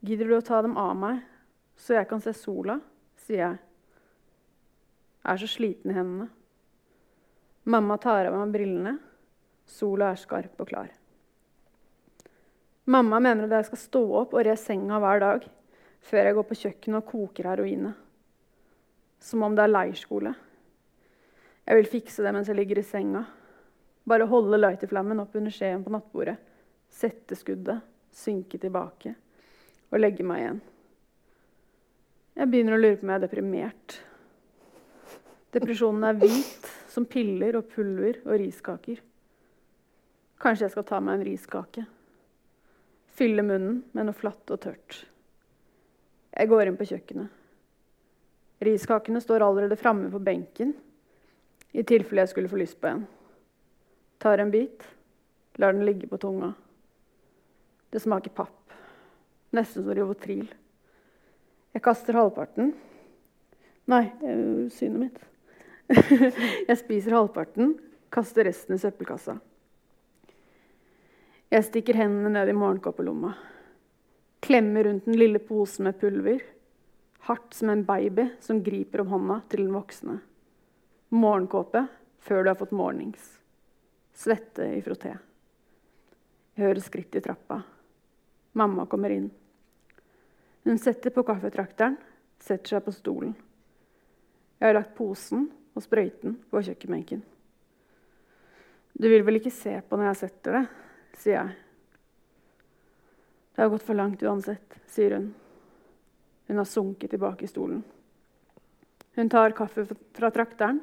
[0.00, 1.20] Gidder du å ta dem av meg,
[1.76, 2.78] så jeg kan se sola?
[3.18, 3.56] sier jeg.
[5.24, 6.28] Jeg er så sliten i hendene.
[7.68, 8.94] Mamma tar av meg brillene.
[9.68, 10.88] Sola er skarp og klar.
[12.88, 15.48] Mamma mener at jeg skal stå opp og re senga hver dag
[16.08, 17.98] før jeg går på kjøkkenet og koker heroinet.
[19.20, 20.32] Som om det er leirskole.
[21.68, 23.26] Jeg vil fikse det mens jeg ligger i senga.
[24.08, 26.38] Bare holde lighterflammen opp under skjeen på nattbordet.
[26.88, 29.12] Sette skuddet, synke tilbake
[29.92, 30.62] og legge meg igjen.
[32.38, 33.98] Jeg begynner å lure på om jeg er deprimert.
[35.52, 39.04] Depresjonen er hvit som piller og pulver og riskaker.
[40.40, 41.84] Kanskje jeg skal ta meg en riskake.
[43.18, 45.02] Fylle munnen med noe flatt og tørt.
[46.32, 47.34] Jeg går inn på kjøkkenet.
[48.64, 50.72] Riskakene står allerede framme på benken
[51.72, 53.04] i tilfelle jeg skulle få lyst på en.
[54.18, 54.82] Tar en bit,
[55.58, 56.52] lar den ligge på tunga.
[57.90, 58.72] Det smaker papp.
[59.54, 60.48] Nesten som Rivotril.
[61.72, 62.72] Jeg kaster halvparten.
[63.88, 64.04] Nei,
[64.74, 65.20] synet mitt.
[66.68, 67.76] jeg spiser halvparten,
[68.12, 69.38] kaster resten i søppelkassa.
[71.48, 73.32] Jeg stikker hendene ned i morgenkåpelomma.
[74.44, 76.42] Klemmer rundt den lille posen med pulver.
[77.24, 80.18] Hardt som en baby som griper om hånda til den voksne.
[81.08, 81.86] Morgenkåpe
[82.20, 83.38] før du har fått mornings.
[84.12, 85.14] Svette i frotté.
[86.54, 87.62] Jeg hører skritt i trappa.
[88.58, 89.30] Mamma kommer inn.
[90.66, 91.96] Hun setter på kaffetrakteren,
[92.42, 93.32] setter seg på stolen.
[94.58, 97.22] Jeg har lagt posen og sprøyten på kjøkkenbenken.
[98.98, 100.64] Du vil vel ikke se på når jeg setter det,
[101.22, 101.56] sier jeg.
[103.54, 105.30] Det har gått for langt uansett, sier hun.
[106.50, 107.80] Hun har sunket tilbake i stolen.
[109.16, 110.82] Hun tar kaffe fra trakteren.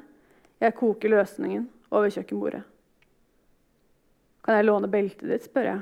[0.62, 2.62] Jeg koker løsningen over kjøkkenbordet.
[4.46, 5.80] Kan jeg låne beltet ditt, spør jeg.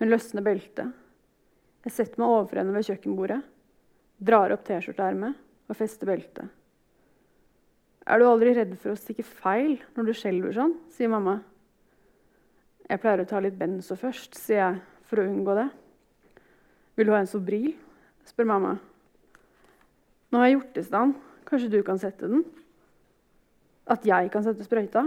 [0.00, 0.96] Hun løsner beltet.
[1.86, 3.38] Jeg setter meg overfor henne ved kjøkkenbordet,
[4.20, 6.50] drar opp T-skjorteermet og fester beltet.
[8.10, 10.74] Er du aldri redd for å stikke feil når du skjelver sånn?
[10.92, 11.38] sier mamma.
[12.90, 15.68] Jeg pleier å ta litt benzo først, sier jeg for å unngå det.
[16.98, 17.72] Vil du ha en Sobril?
[18.26, 18.76] spør mamma.
[20.30, 21.14] Nå har jeg gjort i stand.
[21.48, 22.44] Kanskje du kan sette den?
[23.86, 25.06] At jeg kan sette sprøyta?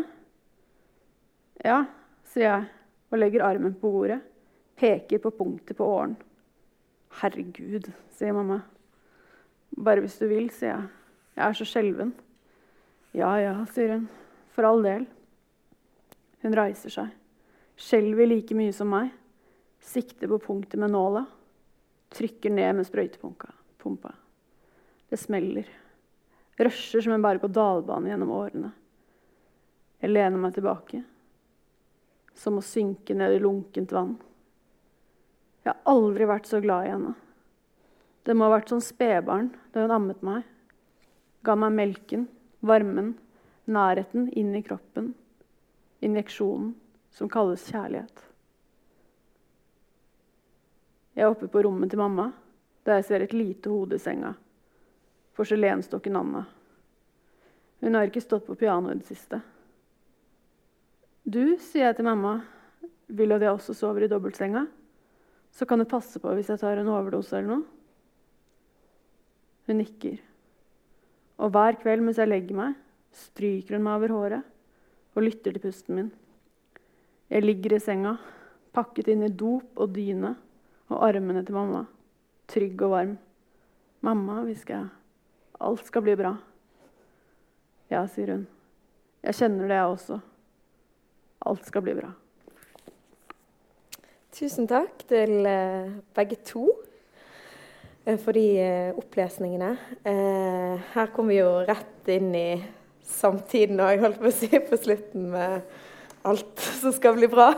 [1.63, 1.83] Ja,
[2.27, 2.69] sier jeg
[3.13, 4.19] og legger armen på bordet.
[4.79, 6.15] Peker på punktet på åren.
[7.21, 8.63] Herregud, sier mamma.
[9.77, 10.87] Bare hvis du vil, sier jeg.
[11.37, 12.13] Jeg er så skjelven.
[13.13, 14.07] Ja ja, sier hun.
[14.53, 15.05] For all del.
[16.43, 17.13] Hun reiser seg.
[17.79, 19.13] Skjelver like mye som meg.
[19.83, 21.23] Sikter på punktet med nåla.
[22.13, 24.13] Trykker ned med sprøytepumpa.
[25.09, 25.69] Det smeller.
[26.67, 28.71] Rusher som en berg-og-dal-bane gjennom årene.
[30.03, 31.01] Jeg lener meg tilbake,
[32.35, 34.17] som å synke ned i lunkent vann.
[35.63, 37.13] Jeg har aldri vært så glad i henne.
[38.23, 40.43] Det må ha vært som spedbarn da hun ammet meg.
[41.43, 42.27] Ga meg melken,
[42.63, 43.13] varmen,
[43.67, 45.13] nærheten inn i kroppen.
[46.03, 46.73] Injeksjonen
[47.15, 48.29] som kalles kjærlighet.
[51.13, 52.31] Jeg er oppe på rommet til mamma,
[52.83, 54.33] der jeg ser et lite hode i senga.
[55.33, 56.45] Porselenstokken Anna.
[57.83, 59.41] Hun har ikke stått på pianoet i det siste.
[61.23, 62.37] Du, sier jeg til mamma,
[63.07, 64.65] vil at jeg også sover i dobbeltsenga?
[65.53, 67.65] Så kan du passe på hvis jeg tar en overdose eller noe?
[69.67, 70.17] Hun nikker.
[71.39, 72.79] Og hver kveld mens jeg legger meg,
[73.13, 74.49] stryker hun meg over håret
[75.13, 76.09] og lytter til pusten min.
[77.31, 78.17] Jeg ligger i senga,
[78.73, 80.33] pakket inn i dop og dyne
[80.91, 81.85] og armene til mamma,
[82.49, 83.15] trygg og varm.
[84.03, 85.02] 'Mamma', hvisker jeg.
[85.63, 86.35] 'Alt skal bli bra'.
[87.89, 88.47] Ja, sier hun.
[89.23, 90.19] Jeg kjenner det, jeg også.
[91.47, 92.09] Alt skal bli bra.
[94.33, 96.65] Tusen takk til eh, begge to
[98.05, 99.75] eh, for de eh, opplesningene.
[100.03, 102.47] Her kom vi jo rett inn i
[103.05, 105.61] samtiden òg, holdt på å si, på slutten med
[106.23, 107.51] alt som skal bli bra.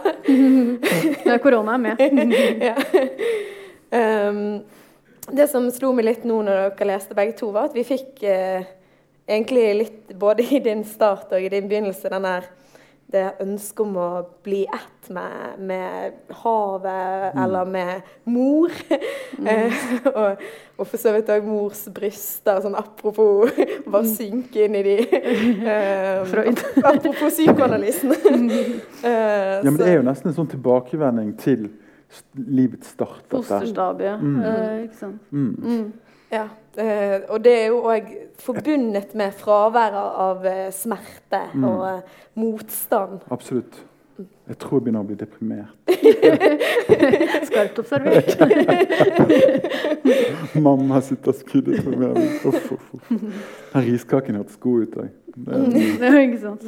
[1.30, 2.02] ja, korona er med.
[2.70, 2.76] ja.
[4.30, 4.42] um,
[5.32, 8.22] det som slo meg litt nå når dere leste begge to, var at vi fikk
[8.30, 8.68] eh,
[9.26, 12.52] egentlig litt både i din start og i din begynnelse den der
[13.06, 14.10] det ønsket om å
[14.44, 17.42] bli ett med, med havet mm.
[17.44, 18.74] eller med mor.
[19.38, 19.74] Mm.
[20.10, 20.42] og,
[20.80, 23.54] og, for så vidt òg mors bryster, sånn apropos
[23.92, 24.12] bare mm.
[24.16, 24.98] synke inn i de.
[25.66, 28.12] Um, apropos psykoanalysen.
[28.12, 31.68] uh, ja, men det er jo nesten en sånn tilbakevending til
[32.34, 33.26] livets start.
[33.32, 34.42] Fosterstadiet, mm.
[34.44, 35.32] eh, ikke sant.
[35.32, 35.56] Mm.
[35.60, 35.94] Mm.
[36.32, 36.46] Ja,
[36.82, 41.68] eh, og det er jo òg forbundet med fraværet av eh, smerte mm.
[41.70, 43.20] og eh, motstand.
[43.32, 43.84] Absolutt.
[44.16, 45.74] Jeg tror jeg begynner å bli deprimert.
[47.50, 48.30] Skarpt observert.
[50.66, 52.20] Mamma sitter og skudder på meg.
[52.48, 53.12] Uff, uff, uff.
[53.74, 55.10] Den riskaken hørtes god ut òg.
[55.36, 56.64] Det er ikke sant.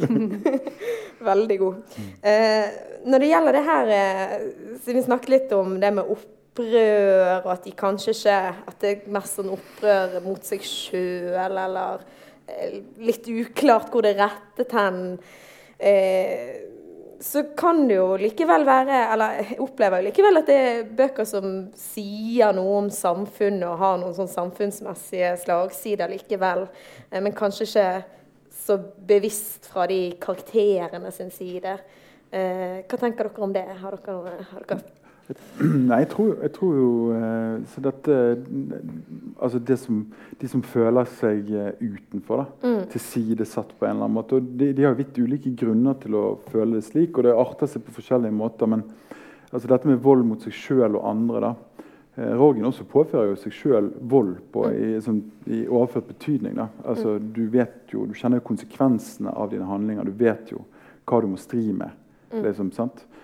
[1.29, 1.99] Veldig god.
[2.19, 2.67] Eh,
[3.07, 4.35] når det gjelder det her, eh,
[4.81, 8.91] siden vi snakket litt om det med opprør, og at de kanskje ikke At det
[8.91, 12.03] er mest sånn opprør mot seg sjøl, eller
[12.49, 15.03] eh, litt uklart hvor det rettet hen.
[15.79, 16.67] Eh,
[17.19, 21.25] så kan det jo likevel være Eller jeg opplever jo likevel at det er bøker
[21.25, 21.47] som
[21.77, 26.67] sier noe om samfunnet og har noen sånn samfunnsmessige slagsider likevel.
[27.09, 27.87] Eh, men kanskje ikke
[28.67, 28.77] så
[29.09, 31.77] bevisst fra de karakterene sin side.
[32.29, 33.65] Eh, hva tenker dere om det?
[33.81, 35.06] Har dere, har dere
[35.59, 38.17] Nei, jeg tror, jeg tror jo eh, så dette,
[39.35, 40.05] altså det som,
[40.39, 42.85] De som føler seg eh, utenfor, da, mm.
[42.93, 44.39] tilsidesatt på en eller annen måte.
[44.39, 47.71] og de, de, har vidt ulike grunner til å føle det slik, og det arter
[47.71, 48.71] seg på forskjellige måter.
[48.71, 48.85] Men
[49.51, 51.53] altså dette med vold mot seg sjøl og andre, da,
[52.17, 56.55] Rogen også påfører jo seg sjøl vold på, i, som, i, overført betydning.
[56.57, 56.65] Da.
[56.89, 60.07] Altså, du, vet jo, du kjenner jo konsekvensene av dine handlinger.
[60.07, 60.63] Du vet jo
[61.05, 61.93] hva du må stri med.
[62.33, 62.71] Liksom,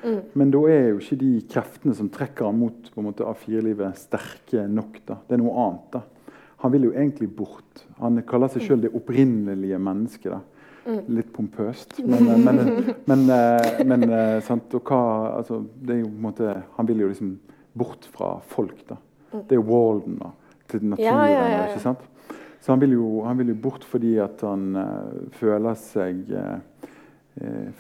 [0.04, 0.22] mm.
[0.40, 5.02] Men da er jo ikke de kreftene som trekker han mot måte, A4-livet, sterke nok.
[5.08, 5.20] Da.
[5.28, 5.98] Det er noe annet.
[5.98, 6.04] da.
[6.64, 7.86] Han vil jo egentlig bort.
[8.00, 10.32] Han kaller seg sjøl det opprinnelige mennesket.
[10.32, 10.42] da.
[11.08, 11.98] Litt pompøst.
[12.04, 14.74] Men, eh, men, eh, men, eh, men sant?
[14.76, 15.02] Og hva,
[15.40, 17.40] altså, det er jo på en måte, Han vil jo liksom
[17.76, 18.88] bort fra folk.
[18.88, 18.98] da.
[19.32, 20.32] Det er Walden da,
[20.68, 21.06] til naturen.
[21.06, 22.00] Ja, ja, ja, ikke sant?
[22.62, 26.60] Så han vil, jo, han vil, jo, bort fordi at han uh, føler seg uh,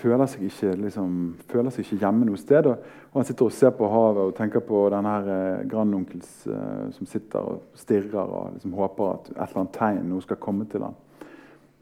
[0.01, 1.17] føler seg ikke liksom,
[1.51, 2.65] føler seg ikke hjemme noe sted.
[2.71, 6.31] Og, og, han sitter og ser på havet og tenker på denne her eh, grandonkels
[6.95, 10.65] som sitter og stirrer og liksom håper at et eller annet tegn noe skal komme
[10.71, 10.97] til ham.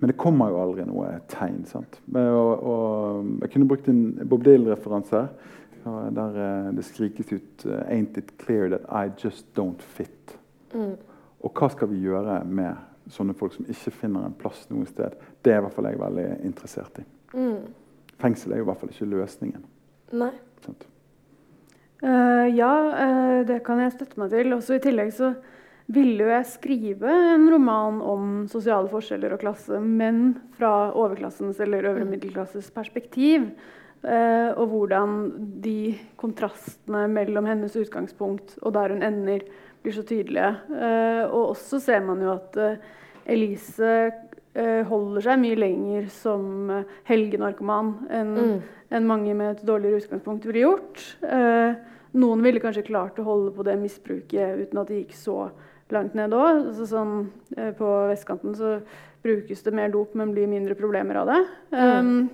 [0.01, 1.61] Men det kommer jo aldri noe tegn.
[1.69, 1.99] sant?
[2.09, 5.49] Og, og jeg kunne brukt en Bob Dale-referanse her.
[6.15, 10.38] Der eh, det skrikes ut uh, 'Ain't it clear that I just don't fit'?
[10.74, 10.97] Mm.
[11.41, 12.76] Og hva skal vi gjøre med
[13.12, 15.18] sånne folk som ikke finner en plass noe sted?
[15.43, 17.05] Det er i hvert fall jeg veldig interessert i.
[17.36, 17.70] Mm.
[18.22, 19.64] Fengsel er jo i hvert fall ikke løsningen.
[20.22, 20.34] Nei.
[22.01, 24.53] Uh, ja, uh, det kan jeg støtte meg til.
[24.55, 25.36] Også I tillegg så
[25.91, 31.89] ville jo jeg skrive en roman om sosiale forskjeller og klasse, men fra overklassens eller
[31.91, 32.16] øvre mm.
[32.16, 33.51] middelklasses perspektiv.
[34.01, 35.18] Uh, og hvordan
[35.62, 39.45] de kontrastene mellom hennes utgangspunkt og der hun ender,
[39.82, 40.49] blir så tydelige.
[40.71, 42.91] Eh, og også ser man jo at eh,
[43.34, 43.93] Elise
[44.53, 46.71] eh, holder seg mye lenger som
[47.09, 48.53] helgenarkoman enn mm.
[48.97, 51.03] en mange med et dårligere utgangspunkt ville gjort.
[51.25, 51.73] Eh,
[52.21, 55.38] noen ville kanskje klart å holde på det misbruket uten at det gikk så
[55.91, 56.67] langt ned òg.
[56.71, 57.15] Altså sånn,
[57.77, 58.77] på vestkanten så
[59.23, 61.39] brukes det mer dop, men blir mindre problemer av det.
[61.75, 62.29] Um,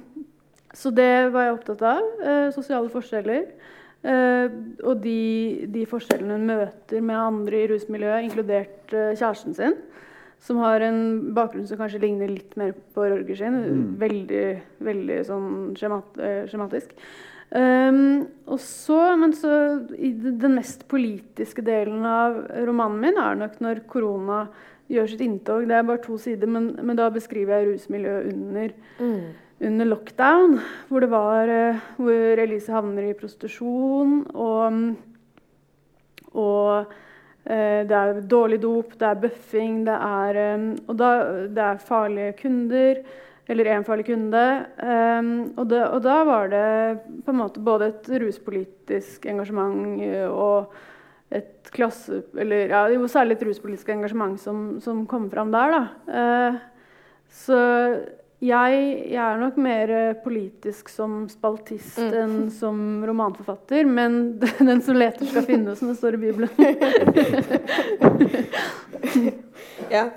[0.78, 2.06] så det var jeg opptatt av.
[2.56, 3.48] Sosiale forskjeller.
[4.08, 4.48] Uh,
[4.88, 9.76] og de, de, forskjellene hun møter med andre i rusmiljøet, inkludert uh, kjæresten sin,
[10.40, 11.00] som har en
[11.36, 13.58] bakgrunn som kanskje ligner litt mer på Rorger sin.
[13.58, 13.88] Mm.
[14.00, 14.46] Veldig,
[14.86, 15.50] veldig sånn
[15.80, 16.94] skjemat, skjematisk.
[17.48, 19.52] Um, og så, men så
[19.96, 24.42] i Den mest politiske delen av romanen min er nok når korona
[24.92, 25.68] gjør sitt inntog.
[25.68, 29.22] Det er bare to sider, men, men da beskriver jeg rusmiljøet under, mm.
[29.60, 30.58] Under lockdown.
[30.90, 34.20] Hvor var uh, hvor Elise havner i prostitusjon.
[34.34, 34.82] Og,
[36.34, 40.42] og uh, det er dårlig dop, det er bøffing, det er,
[40.92, 41.14] da,
[41.48, 43.02] det er farlige kunder
[43.48, 44.44] eller én farlig kunde.
[45.56, 46.66] Og, det, og, da var det
[47.24, 50.74] på en måte både et ruspolitisk engasjement eh, og
[51.32, 52.26] et klasse...
[52.36, 56.60] Eller ja, jo særlig et ruspolitisk engasjement som, som kom fram der, da.
[57.32, 57.58] Så
[58.44, 62.12] jeg, jeg, er nok mer politisk som spaltist mm.
[62.22, 63.88] enn som romanforfatter.
[63.90, 64.38] Men
[64.70, 66.50] den som leter, skal finne, som det står i Bibelen.
[69.96, 70.10] ja.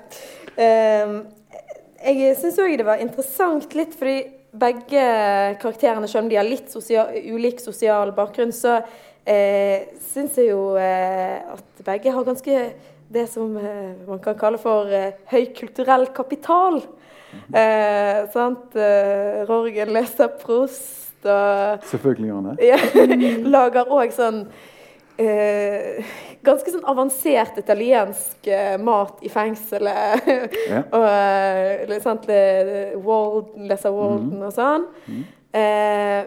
[0.51, 1.21] Um,
[2.01, 4.19] jeg syns òg det var interessant litt fordi
[4.51, 5.03] begge
[5.61, 8.81] karakterene, selv om de har litt sosial, ulik sosial bakgrunn, så
[9.23, 12.57] eh, syns jeg jo eh, at begge har ganske
[13.11, 16.81] det som eh, man kan kalle for eh, høy kulturell kapital.
[17.53, 18.75] Eh, sant?
[18.75, 22.69] Eh, Rorgen leser Prost og Selvfølgelig gjør han det.
[22.71, 22.79] Ja,
[23.55, 24.45] lager òg sånn
[25.21, 26.13] eh,
[26.45, 30.29] ganske sånn avansert italiensk eh, mat i fengselet.
[30.69, 30.83] Ja.
[30.97, 32.29] og eh, sant,
[33.05, 34.47] Walden, leser Walden mm.
[34.47, 34.87] og sånn.
[35.05, 35.21] Mm.
[35.61, 36.21] Eh,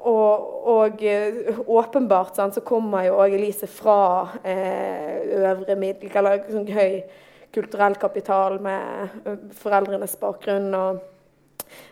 [0.00, 1.02] og, og
[1.68, 7.02] åpenbart sant, så kommer jo òg Elise fra eh, øvre middel, eller sånn høy
[7.54, 10.74] kulturell kapital med foreldrenes bakgrunn.
[10.74, 11.00] og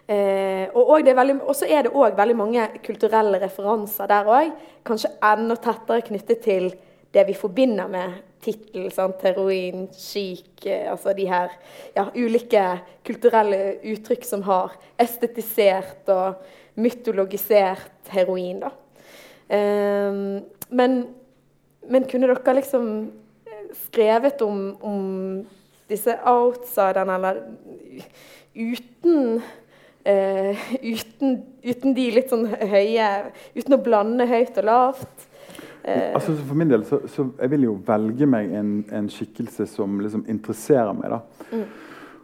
[0.08, 4.54] Eh, og, så er det òg veldig mange kulturelle referanser der òg.
[4.86, 6.70] Kanskje enda tettere knyttet til
[7.14, 9.14] det vi forbinder med tittelen.
[9.22, 11.52] Heroin, chic eh, Altså de her
[11.96, 12.64] ja, ulike
[13.04, 16.40] kulturelle uttrykk som har estetisert og
[16.76, 18.62] mytologisert heroin.
[19.48, 20.12] Eh,
[20.70, 20.98] men,
[21.88, 22.92] men, kunne dere liksom
[23.86, 25.06] skrevet om, om
[25.90, 27.42] disse outsiderne, eller
[28.54, 29.40] uten
[30.08, 33.08] Uh, uten, uten, de litt sånn høye
[33.58, 35.26] Uten å blande høyt og lavt.
[35.82, 39.66] Uh, altså For min del så, så jeg vil jo velge meg en, en skikkelse
[39.68, 41.12] som liksom interesserer meg.
[41.12, 41.48] da.
[41.50, 41.66] Mm.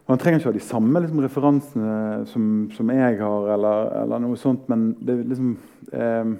[0.04, 4.20] Og Han trenger ikke ha de samme liksom, referansene som, som, jeg har, eller, eller,
[4.20, 5.54] noe sånt, men det liksom
[5.92, 6.34] eh,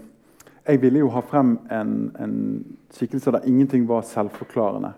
[0.65, 2.37] Jeg ville jo ha frem en, en,
[2.95, 4.95] skikkelse der ingenting var selvforklarende.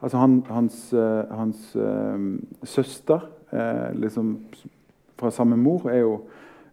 [0.00, 1.76] Altså han, Hans, uh, hans
[2.64, 3.26] søster
[3.98, 4.36] liksom
[5.18, 6.20] fra samme mor er jo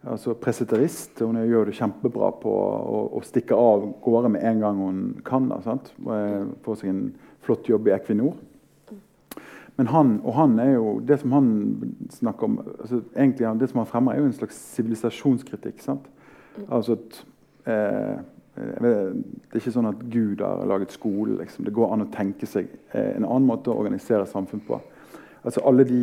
[0.08, 1.20] altså preseterist.
[1.20, 5.50] Hun gjør det kjempebra på å, å stikke av gårde med en gang hun kan.
[5.50, 5.78] Da,
[6.64, 7.02] Får seg en
[7.46, 8.38] flott jobb i Equinor.
[9.78, 11.50] Men han, og han er jo, det som han
[12.10, 15.84] snakker om altså egentlig Det som han fremmer, er jo en slags sivilisasjonskritikk.
[15.84, 16.08] sant?
[16.66, 17.20] Altså at
[17.70, 18.16] eh,
[18.84, 21.38] vet, Det er ikke sånn at Gud har laget skole.
[21.42, 21.66] Liksom.
[21.68, 24.80] Det går an å tenke seg eh, en annen måte å organisere samfunn på.
[25.44, 26.02] Altså Alle de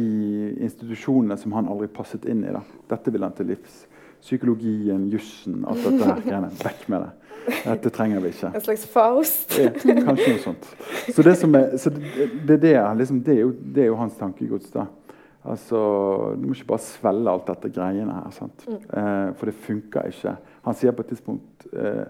[0.65, 2.55] institusjonene som han aldri passet inn i.
[2.55, 2.63] da.
[2.95, 3.85] Dette vil han til livs.
[4.25, 6.23] Psykologien, jussen, alt dette her.
[6.25, 6.49] greiene.
[6.63, 7.13] Vekk med det.
[7.45, 8.51] Dette trenger vi ikke.
[8.57, 9.57] En slags Faust?
[9.61, 10.69] Ja, kanskje noe sånt.
[11.13, 14.17] Så det, er, så det, det, det, liksom, det, er jo, det, er jo, hans
[14.17, 14.71] tankegods.
[14.73, 14.87] da.
[15.45, 15.79] Altså,
[16.41, 18.31] Du må ikke bare svelge alt dette greiene her.
[18.33, 18.65] sant?
[18.65, 18.81] Mm.
[18.81, 20.37] Eh, for det funker ikke.
[20.65, 22.07] Han sier på et tidspunkt eh,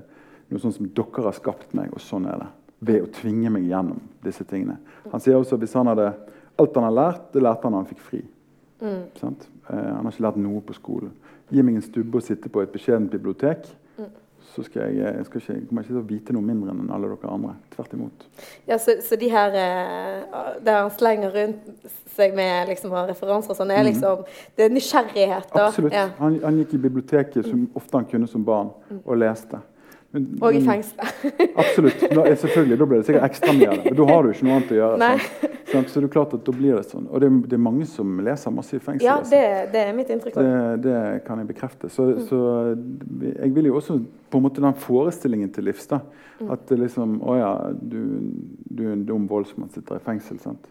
[0.54, 2.52] noe sånt som 'Dere har skapt meg, og sånn er det'.
[2.84, 4.78] Ved å tvinge meg gjennom disse tingene.
[5.12, 6.12] Han sier også at hvis han hadde
[6.58, 8.24] alt han har lært, det lærte han da han fikk fri.
[8.80, 9.04] Mm.
[9.22, 9.34] Eh,
[9.70, 11.12] han har ikke lært noe på skolen.
[11.50, 13.66] Gi meg en stubbe å sitte på et beskjedent bibliotek
[14.54, 17.10] så skal jeg, jeg skal ikke, kommer ikke til å vite noe mindre enn alle
[17.10, 17.54] dere andre.
[17.74, 18.24] Tvert imot.
[18.68, 23.58] Ja, så, så de her eh, der han slenger rundt seg med liksom, referanser og
[23.58, 23.88] sånn, er mhm.
[23.90, 24.22] liksom
[24.54, 25.68] Det er nysgjerrighet, da?
[25.70, 25.96] Absolutt.
[25.96, 26.06] Ja.
[26.20, 29.00] Han, han, gikk i biblioteket som ofte han kunne som barn, mm.
[29.02, 29.62] og leste.
[30.14, 31.24] Men, og i fengselet.
[31.62, 32.02] absolutt.
[32.06, 33.84] Da, selvfølgelig, da blir det sikkert ekstra mye av det.
[33.88, 35.08] Men da har du ikke noe annet å gjøre.
[35.10, 35.54] Sånn.
[35.72, 37.08] Sånn, så det er klart at da blir det sånn.
[37.10, 39.06] Og det, det er mange som leser masse i fengsel.
[39.08, 39.40] Ja, det,
[39.72, 40.36] det er mitt inntrykk.
[40.36, 40.52] Det,
[40.84, 41.90] det, kan jeg bekrefte.
[41.90, 42.20] Så, mm.
[42.28, 42.42] så,
[43.32, 43.96] jeg vil jo også
[44.30, 45.88] på en måte den forestillingen til livs.
[45.90, 45.98] da,
[46.38, 46.52] mm.
[46.54, 47.98] At det liksom Å ja, du,
[48.70, 50.38] du er en dum voldsmann sitter i fengsel.
[50.44, 50.70] sant?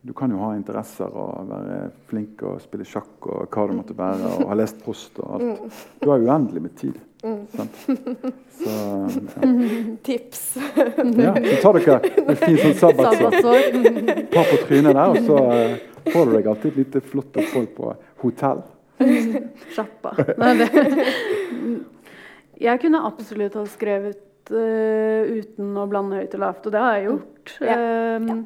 [0.00, 3.98] Du kan jo ha interesser og være flink og spille sjakk og hva det måtte
[3.98, 5.50] være, og ha lest post og alt.
[5.60, 5.80] Mm.
[6.00, 6.96] Du har uendelig med tid.
[7.22, 7.46] Mm.
[8.60, 9.46] Så, ja.
[10.02, 10.56] Tips.
[11.16, 11.96] Ja, så tar dere
[12.32, 13.68] et fint sånn sabbatsår.
[14.32, 17.68] Par på trynet der, og så uh, får du deg alltid et lite flott opphold
[17.76, 17.92] på
[18.24, 18.60] hotell.
[19.74, 20.12] Sjappa.
[22.60, 26.98] Jeg kunne absolutt ha skrevet uh, uten å blande høyt og lavt, og det har
[26.98, 27.54] jeg gjort.
[27.64, 27.78] Ja.
[28.20, 28.42] Um, ja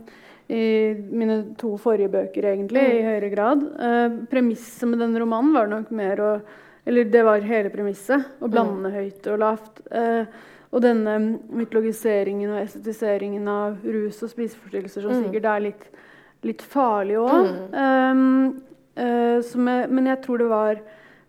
[0.55, 2.97] i mine to forrige bøker, egentlig, mm.
[2.99, 3.63] i høyere grad.
[3.79, 6.33] Uh, premisset med den romanen var nok mer å
[6.85, 8.35] Eller det var hele premisset.
[8.41, 8.97] Å blande mm.
[8.99, 9.81] høyt og lavt.
[9.91, 10.43] Eh,
[10.75, 11.15] og denne
[11.55, 15.23] mytologiseringen og estetiseringen av rus og spiseforstyrrelser som mm.
[15.23, 15.87] sikkert er litt,
[16.45, 17.49] litt farlig òg.
[17.71, 18.25] Um,
[18.99, 20.83] uh, men jeg tror det var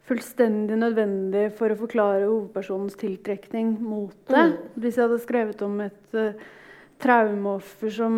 [0.05, 4.47] fullstendig nødvendig for å forklare hovedpersonens tiltrekning mot det.
[4.49, 4.55] Mm.
[4.81, 6.49] Hvis jeg hadde skrevet om et uh,
[7.05, 8.17] traumeoffer som,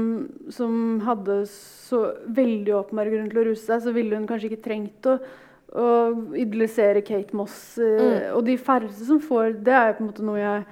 [0.53, 0.73] som,
[1.03, 2.01] hadde så
[2.39, 5.17] veldig åpenbar grunn til å ruse seg, så ville hun kanskje ikke trengt å,
[5.77, 5.87] å
[6.37, 7.77] idolisere Kate Moss.
[7.77, 8.35] Eh, mm.
[8.35, 10.63] Og de færreste som får Det er på en måte noe jeg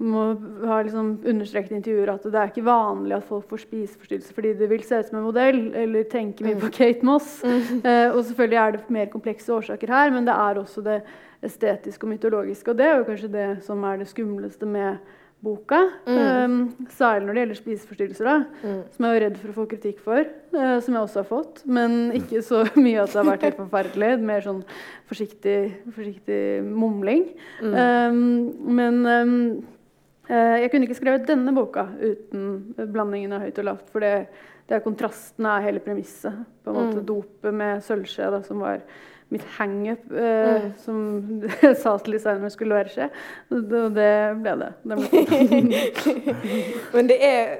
[0.00, 0.22] må
[0.64, 4.52] ha liksom understreket i intervjuer at det er ikke vanlig at folk får spiseforstyrrelser fordi
[4.56, 6.62] de vil se ut som en modell eller tenke mye mm.
[6.62, 7.42] på Kate Moss.
[7.44, 7.82] Mm.
[7.84, 11.02] Uh, og selvfølgelig er det mer komplekse årsaker her, men det er også det
[11.44, 12.72] estetiske og mytologiske.
[12.72, 14.96] Og det er jo kanskje det som er det skumleste med
[15.44, 15.80] boka.
[16.06, 16.18] Mm.
[16.18, 18.78] Um, særlig når det gjelder spiseforstyrrelser, da, mm.
[18.92, 20.28] som jeg var redd for å få kritikk for.
[20.52, 23.60] Uh, som jeg også har fått, men ikke så mye at det har vært helt
[23.62, 24.12] forferdelig.
[24.30, 24.62] Mer sånn
[25.10, 25.58] forsiktig,
[25.96, 27.26] forsiktig mumling.
[27.62, 27.74] Mm.
[27.80, 29.36] Um, men um,
[30.30, 33.92] uh, jeg kunne ikke skrevet denne boka uten blandingen av høyt og lavt.
[33.94, 34.14] For det,
[34.68, 36.44] det er kontrasten av hele premisset.
[36.64, 37.06] På en måte mm.
[37.08, 38.84] Dopet med sølvskje, da, som var
[39.30, 40.70] mitt hangup, eh, mm.
[40.84, 40.96] som
[41.82, 43.06] sa til designeren skulle være skje.
[43.54, 44.70] Og det ble det.
[44.90, 45.82] det ble
[46.96, 47.52] Men det er,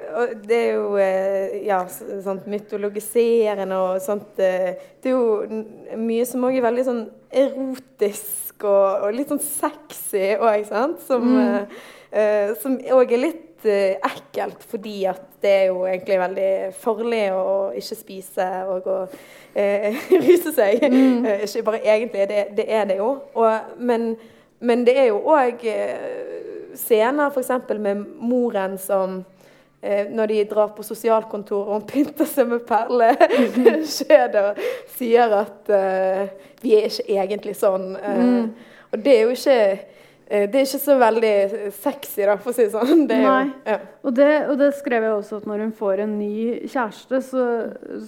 [0.43, 1.79] det er jo eh, ja,
[2.25, 8.67] sånt mytologiserende og sånt eh, Det er jo mye som òg er veldig sånn erotisk
[8.67, 10.99] og, og litt sånn sexy òg, sant?
[11.07, 11.71] Som òg
[12.11, 12.83] mm.
[12.99, 17.97] uh, er litt uh, ekkelt fordi at det er jo egentlig veldig farlig å ikke
[17.97, 18.97] spise og å
[19.57, 19.97] eh,
[20.27, 20.83] ruse seg.
[20.85, 21.25] Mm.
[21.25, 23.11] Eh, ikke bare egentlig, det, det er det jo.
[23.33, 24.15] Og, men,
[24.59, 27.53] men, det er jo òg eh, scener f.eks.
[27.81, 29.21] med moren som
[29.81, 34.61] eh, når de drar på sosialkontoret og hun pynter seg med perleskjed og
[34.93, 37.95] sier at uh, vi er ikke egentlig sånn.
[37.97, 38.77] Uh, mm.
[38.91, 40.00] Og det er jo ikke Eh,
[40.31, 41.31] det er ikke så veldig
[41.75, 43.01] sexy, da, for å si det sånn.
[43.09, 43.17] Det.
[43.19, 43.31] Jo,
[43.67, 43.77] ja.
[43.99, 46.35] og, det, og, det, skrev jeg også, at når hun får en ny
[46.71, 47.43] kjæreste, så,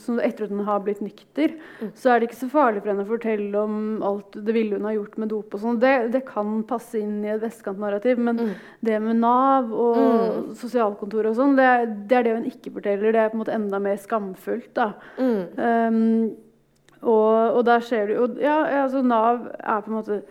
[0.06, 1.92] så etter at hun har blitt nykter, mm.
[2.00, 3.76] så er det ikke så farlig for henne å fortelle om
[4.08, 5.84] alt det ville hun ha gjort med dop og sånn.
[5.84, 8.52] Det, det, kan passe inn i et vestkantnarrativ, men mm.
[8.88, 10.50] det med Nav og mm.
[10.64, 11.70] sosialkontor og sånn, det,
[12.08, 13.12] det, er det hun ikke forteller.
[13.12, 14.94] Det er på en måte enda mer skamfullt, da.
[15.20, 16.32] Um,
[17.04, 20.22] og, og, der ser du jo Ja, altså Nav er på en måte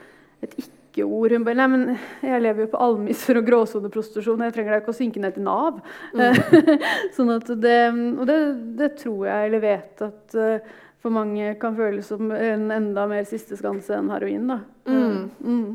[0.41, 1.35] et ikke ikke-ord.
[1.35, 1.85] Hun bare Nei, men
[2.23, 4.45] jeg lever jo på almisser og gråsoneprostitusjon.
[4.47, 5.83] Jeg trenger da ikke å synke ned til Nav.
[6.15, 6.41] Mm.
[7.17, 7.79] sånn at det,
[8.15, 8.39] og det,
[8.79, 13.25] det, tror jeg eller vet at uh, for mange kan føles som en enda mer
[13.27, 14.53] siste skanse enn heroin.
[14.53, 14.61] da.
[14.87, 15.31] Mm.
[15.41, 15.73] Mm.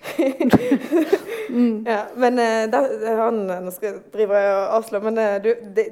[1.86, 5.86] Ja, men eh, der, han, Nå skal jeg drive og avslå, men eh, du, det,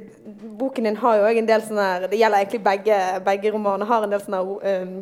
[0.58, 3.90] boken din har jo òg en del sånne Det gjelder egentlig begge, begge romaner.
[3.90, 4.94] Har en del sånne um,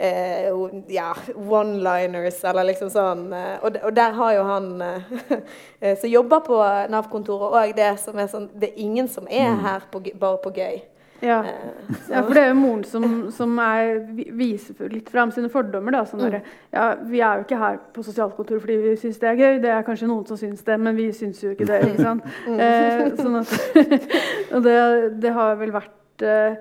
[0.00, 0.48] eh,
[0.88, 3.26] ja, one-liners, eller liksom sånn.
[3.36, 8.18] eh, og, og der har jo han eh, som jobber på Nav-kontoret òg det som
[8.18, 10.80] er sånn Det er ingen som er her på, bare på gøy.
[11.20, 11.44] Ja.
[11.44, 11.52] Eh,
[12.10, 13.98] ja, for det er jo moren som, som er,
[14.36, 15.92] viser litt fram sine fordommer.
[15.94, 16.40] Da, sånn derre,
[16.72, 19.60] ja, vi er jo ikke her på sosialkontoret fordi vi syns det er gøy.
[19.62, 21.82] Det er kanskje noen som syns det, men vi syns jo ikke det.
[21.90, 22.28] ikke sant?
[22.60, 23.52] Eh, sånn at,
[24.54, 24.76] og det,
[25.22, 26.56] det har vel vært eh,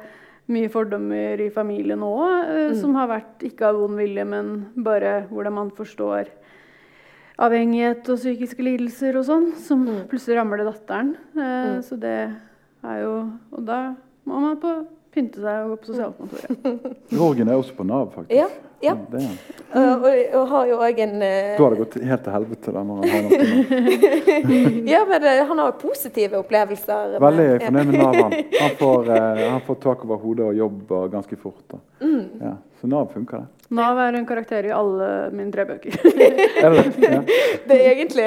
[0.50, 2.76] mye fordommer i familien òg, mm.
[2.82, 4.54] som har vært ikke av vond vilje, men
[4.86, 6.32] bare hvordan man forstår
[7.40, 11.14] avhengighet og psykiske lidelser og sånn, som plutselig rammer det datteren.
[11.38, 12.18] Eh, Så det
[12.84, 13.96] er jo Og da
[14.26, 14.74] må man på
[15.20, 16.90] pynte seg og gå på sosialkontoret.
[17.20, 18.36] Rogen er også på Nav, faktisk.
[18.40, 18.48] Ja,
[18.80, 18.94] ja.
[19.12, 19.22] Det.
[19.76, 20.06] Eh, og,
[20.40, 21.50] og har jo òg en uh...
[21.58, 22.72] Da har det gått helt til helvete.
[22.72, 23.40] Da, når han har noe.
[24.94, 27.18] Ja, men eh, han har positive opplevelser.
[27.18, 28.16] med- Veldig fornøyd med Nav.
[28.24, 31.78] Han, han, får, uh, han får tak over hodet og jobb ganske fort.
[32.00, 32.24] Mm.
[32.40, 32.56] Ja.
[32.82, 33.60] Så Nav funker, det.
[33.76, 35.98] Nav er en karakter i alle mine tre bøker.
[36.64, 36.84] Er det?
[37.04, 37.20] Ja.
[37.70, 38.24] Det er egentlig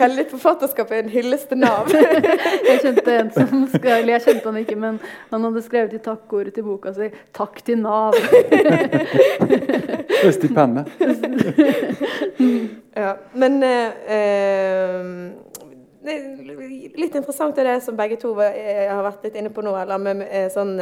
[0.00, 1.92] hele litt forfatterskap er en hyllest til Nav.
[2.68, 4.98] Jeg kjente en som skrev, jeg kjente han ikke, men
[5.30, 8.16] han hadde skrevet i takkordet til boka si 'Takk til Nav'.
[9.44, 10.88] Det er stipendet.
[12.96, 15.04] Ja, men eh, eh,
[16.04, 19.64] det er litt interessant er det som begge to eh, har vært litt inne på
[19.64, 19.74] nå.
[19.76, 20.76] eller med eh, sånn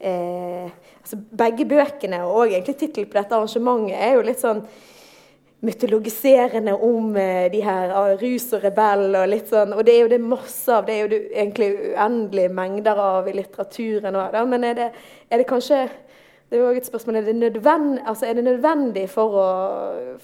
[0.00, 0.68] eh,
[1.00, 4.62] altså Begge bøkene og egentlig tittelen på dette arrangementet er jo litt sånn
[5.66, 9.74] mytologiserende om eh, de her ah, rus og rebell og litt sånn.
[9.74, 10.86] Og det er jo det masse av.
[10.86, 14.14] Det er jo det egentlig uendelige mengder av i litteraturen.
[14.14, 14.92] Og, da, men er det,
[15.30, 15.86] er det kanskje
[16.48, 19.48] det er jo et spørsmål, er det, nødvend, altså er det nødvendig for å,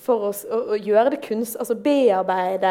[0.07, 2.71] for å, å, å gjøre det kunst, altså bearbeide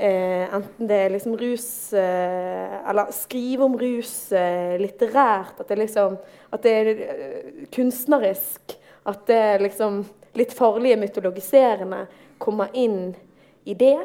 [0.00, 5.60] enten det er liksom rus eh, Eller skrive om rus eh, litterært.
[5.60, 6.16] At det liksom
[6.50, 8.76] At det er eh, kunstnerisk.
[9.04, 10.04] At det liksom
[10.38, 12.04] litt farlige mytologiserende
[12.38, 13.14] kommer inn
[13.68, 13.98] i det.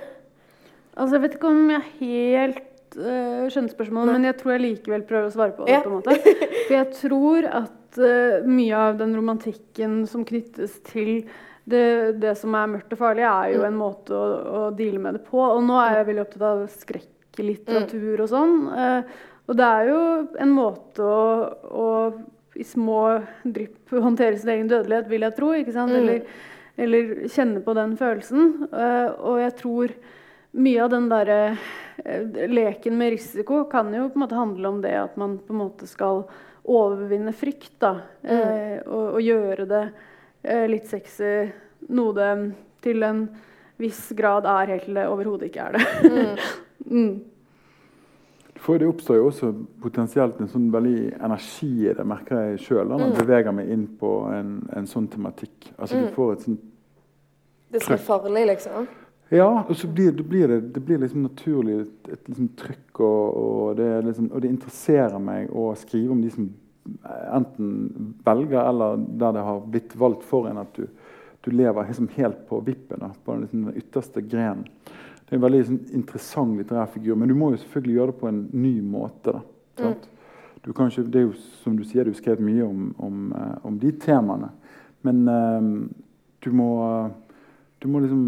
[0.96, 5.04] Altså, Jeg vet ikke om jeg helt uh, skjønner spørsmålet, men jeg tror jeg likevel
[5.08, 5.76] prøver å svare på det.
[5.76, 5.82] Ja.
[5.84, 6.36] på en måte.
[6.66, 11.28] For jeg tror at uh, mye av den romantikken som knyttes til
[11.66, 11.86] det,
[12.22, 15.24] det som er mørkt og farlig, er jo en måte å, å deale med det
[15.26, 15.42] på.
[15.42, 18.58] Og nå er jeg veldig opptatt av skrekklitteratur og sånn.
[18.78, 20.02] eh, og det er jo
[20.42, 21.26] en måte å,
[21.70, 21.88] å
[22.56, 23.00] i små
[23.44, 25.52] drypp håndtere sin egen dødelighet, vil jeg tro.
[25.58, 25.92] ikke sant?
[25.94, 26.24] Eller,
[26.80, 28.54] eller kjenne på den følelsen.
[28.72, 29.94] Eh, og jeg tror
[30.56, 34.82] mye av den derre eh, leken med risiko kan jo på en måte handle om
[34.86, 36.24] det at man på en måte skal
[36.66, 37.76] overvinne frykt.
[37.84, 38.88] da, mm.
[38.88, 39.86] og, og gjøre det
[40.70, 41.34] litt sexy,
[41.96, 42.32] noe det
[42.86, 43.26] til en
[43.82, 45.86] viss grad er helt til det overhodet ikke er det.
[46.92, 47.16] mm.
[48.66, 49.52] For det oppstår jo også
[49.84, 53.88] potensielt en sånn veldig energi i det, merker jeg sjøl, når jeg beveger meg inn
[54.00, 55.74] på en, en sånn tematikk.
[55.76, 56.64] Altså Du får et sånt
[57.76, 58.88] Det som er farlig, liksom.
[59.34, 63.00] Ja, og så blir, det, blir det, det blir liksom naturlig et, et liksom trykk,
[63.00, 66.50] og, og, det liksom, og det interesserer meg å skrive om de som
[67.34, 70.86] enten velger, eller der det har blitt valgt for en at du,
[71.46, 74.68] du lever liksom helt på vippen, da, på den, liksom, den ytterste grenen.
[75.26, 78.20] Det er en veldig sånn, interessant litterær figur, men du må jo selvfølgelig gjøre det
[78.22, 79.34] på en ny måte.
[79.34, 83.24] da, kan ikke, det er jo som du sier, du har skrevet mye om, om,
[83.38, 84.52] eh, om de temaene.
[85.06, 85.70] Men eh,
[86.46, 86.70] du må,
[87.82, 88.26] du må liksom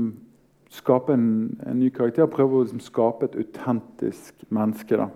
[0.74, 1.30] skape en,
[1.66, 2.30] en ny karakter.
[2.30, 4.98] Prøve å liksom skape et autentisk menneske.
[4.98, 5.10] da.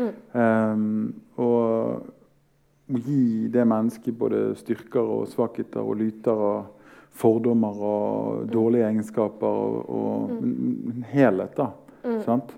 [0.00, 0.84] Eh,
[1.40, 2.08] og,
[2.90, 6.76] og gi det mennesket både styrker og svakheter og lyter og
[7.20, 10.56] fordommer og dårlige egenskaper og, og en,
[10.94, 11.56] en helhet.
[11.56, 11.70] da,
[12.24, 12.56] sant?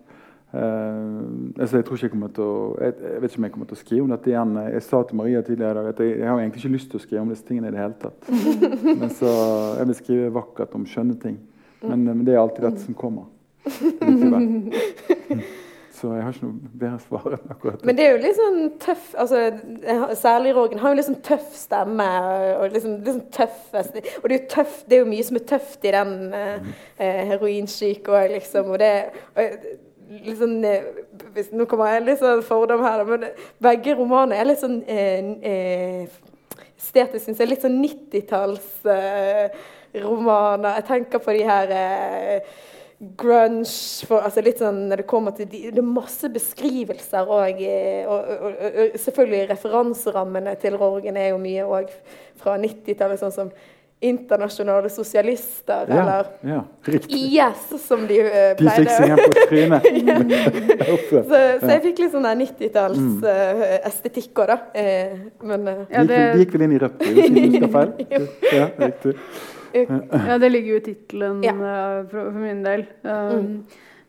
[0.53, 1.22] Uh,
[1.57, 3.68] altså jeg tror ikke jeg kommer til å jeg, jeg vet ikke om jeg kommer
[3.70, 4.59] til å skrive om dette igjen.
[4.74, 7.01] Jeg sa til Maria tidligere i dag at jeg, jeg har egentlig ikke lyst til
[7.01, 8.28] å skrive om disse tingene i det hele tatt.
[9.01, 9.33] Men så
[9.78, 11.41] Jeg vil skrive vakkert om skjønne ting.
[11.83, 13.24] Men, men det er alltid dette som kommer.
[13.64, 14.45] likevel.
[16.03, 17.87] Så jeg har ikke noe bedre svar enn akkurat det.
[17.87, 19.39] Men det er jo litt sånn tøff altså,
[20.19, 22.09] Særlig Rogen har jo sånn tøff stemme.
[22.57, 25.81] Og liksom, sånn tøff, og det er, tøff, det er jo mye som er tøft
[25.87, 26.59] i den eh,
[26.99, 28.67] eh, heroinsyke òg, liksom.
[28.75, 29.47] Og det og,
[30.43, 30.83] sånn, eh,
[31.55, 33.31] Nå kommer jeg litt sånn fordom her, men
[33.63, 36.03] begge romanene er litt sånn eh, eh,
[36.83, 40.67] Estetisk syns jeg litt sånn 90-tallsromaner.
[40.67, 40.75] eh.
[40.81, 42.43] Jeg tenker på de her eh,
[43.19, 43.67] grunge
[44.07, 47.63] for, altså litt sånn når Det kommer til de, det er masse beskrivelser og,
[48.07, 51.91] og, og, og selvfølgelig referanserammene til Rorgen er jo mye òg
[52.39, 53.51] fra 90-tallet, sånn som
[54.03, 56.63] internasjonale sosialister, Ja, eller ja.
[57.07, 58.97] IS, som de uh, De fikk pleide.
[58.97, 59.83] seg en på trynet.
[61.13, 61.21] Så,
[61.63, 62.43] så jeg fikk litt sånn der Mm.
[63.23, 64.57] 90-talls-estetikk òg, da.
[64.75, 65.15] Uh,
[65.47, 67.91] men uh, Ja, det- de gikk vel inn i rødt, hvis jeg ikke husker feil?
[68.59, 69.15] Ja, riktig.
[69.75, 71.55] Ja, det ligger jo i tittelen Ja.
[71.55, 72.87] eh, for, for min del.
[73.03, 73.64] Um,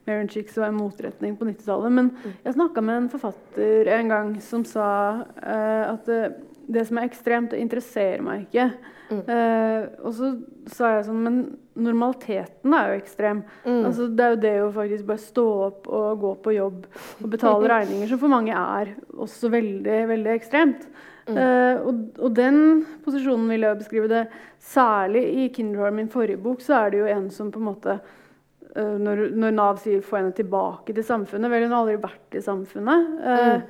[0.05, 1.91] Marion Chicks var en motretning på 90-tallet.
[1.91, 2.09] Men
[2.43, 4.87] jeg snakka med en forfatter en gang som sa
[5.23, 6.21] uh, at det,
[6.67, 8.71] det som er ekstremt, det interesserer meg ikke.
[9.13, 10.29] Uh, og så
[10.73, 11.35] sa jeg sånn Men
[11.77, 13.43] normaliteten er jo ekstrem.
[13.65, 16.85] Altså, det er jo det å faktisk bare stå opp og gå på jobb
[17.23, 20.87] og betale regninger, som for mange er også veldig, veldig ekstremt.
[21.27, 22.57] Eh, og, og den
[23.05, 24.25] posisjonen vil jeg beskrive det.
[24.59, 27.95] Særlig i Kinderhorn, min forrige bok, så er det jo en som på en måte
[27.97, 32.37] uh, når, når Nav sier 'få henne tilbake til samfunnet', vel, hun har aldri vært
[32.39, 33.09] i samfunnet.
[33.23, 33.61] Eh,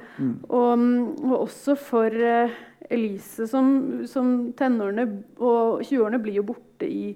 [0.49, 0.83] og,
[1.23, 2.09] og også for
[2.89, 7.13] Elise, som, som tenårene og 20-årene blir jo borte i,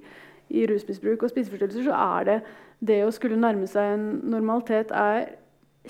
[0.50, 2.40] i rusmisbruk og spiseforstyrrelser, så er det
[2.80, 5.34] det å skulle nærme seg en normalitet er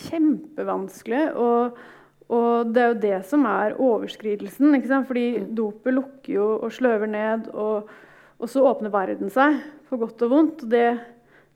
[0.08, 1.24] kjempevanskelig.
[1.36, 1.78] Og,
[2.28, 4.76] og det er jo det som er overskridelsen.
[4.76, 5.08] Ikke sant?
[5.08, 7.88] Fordi dopet lukker jo og sløver ned, og,
[8.38, 10.66] og så åpner verden seg for godt og vondt.
[10.66, 10.90] Og det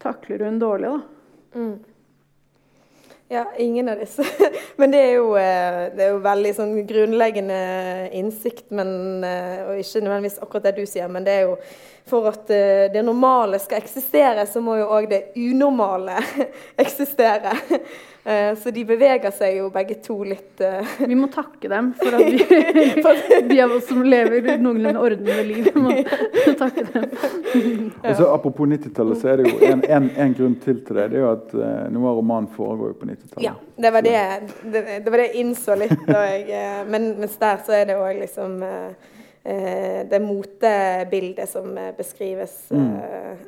[0.01, 1.01] takler hun dårlig, da.
[3.31, 4.25] Ja, ingen av disse.
[4.79, 7.59] Men det er jo, eh, det er jo veldig sånn grunnleggende
[8.19, 8.89] innsikt, men,
[9.23, 11.53] eh, og ikke nødvendigvis akkurat det du sier, men det er jo
[12.09, 16.17] for at eh, det normale skal eksistere, så må jo òg det unormale
[16.83, 17.53] eksistere.
[18.23, 22.13] Eh, Så de beveger seg jo begge to litt eh, Vi må takke dem for
[22.13, 25.95] at vi, de av oss som lever noenlunde ordnede liv, må
[26.61, 27.07] takke dem.
[28.03, 31.07] Og så Apropos 90-tallet, så er det jo en, en, en grunn til til det.
[31.15, 31.55] Det er jo at
[31.95, 33.45] noe av romanen foregår jo på 90-tallet.
[33.47, 33.55] Ja,
[33.87, 34.19] det var det,
[34.73, 36.05] det, det var det jeg innså litt.
[36.05, 38.59] Jeg, men mens der så er det òg liksom
[39.43, 42.97] det motebildet som eh, beskrives mm.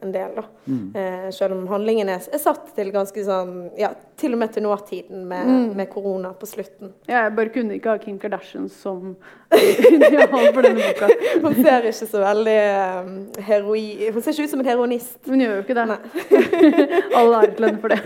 [0.02, 0.44] en del, da.
[0.66, 1.32] Mm.
[1.32, 5.26] selv om handlingen er, er satt til ganske sånn Ja, til og med til nåtiden
[5.28, 6.94] med, med korona på slutten.
[7.06, 9.16] Ja, Jeg bare kunne ikke ha Kim Kardashian som
[9.54, 11.10] ideal for denne boka.
[11.46, 12.60] Hun ser ikke så veldig
[13.04, 13.16] um,
[13.50, 13.86] heroi...
[14.14, 15.18] Hun ser ikke ut som en heroinist.
[15.28, 15.88] Hun gjør jo ikke det.
[15.94, 16.00] Nei.
[17.18, 18.00] har til for det.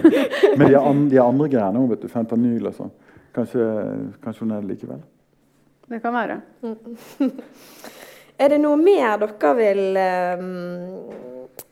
[0.57, 2.97] Men de, an, de andre greiene, vet du, fentanyl og sånn,
[3.35, 3.69] kanskje,
[4.23, 5.05] kanskje hun er det likevel?
[5.87, 6.41] Det kan være.
[8.37, 10.41] Er det noe mer dere vil eh,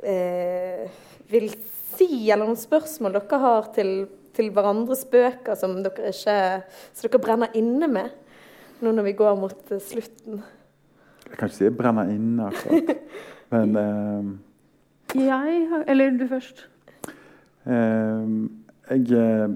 [0.10, 0.86] eh,
[1.30, 1.52] vil
[1.94, 3.92] si, eller noen spørsmål dere har til,
[4.34, 6.38] til hverandres bøker som dere ikke
[6.96, 8.16] som dere brenner inne med,
[8.82, 10.42] nå når vi går mot eh, slutten?
[11.28, 13.06] Jeg kan ikke si jeg brenner inne, akkurat.
[13.54, 14.34] Men eh,
[15.22, 16.66] Jeg har Eller du først.
[17.70, 18.34] eh,
[18.90, 19.54] jeg eh,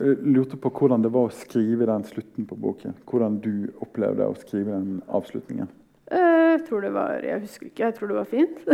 [0.00, 2.94] lurte på hvordan det var å skrive den slutten på boken.
[3.08, 5.68] Hvordan du opplevde å skrive den avslutningen.
[6.12, 7.84] Eh, Jeg tror det var Jeg husker ikke.
[7.84, 8.56] Jeg tror det var fint.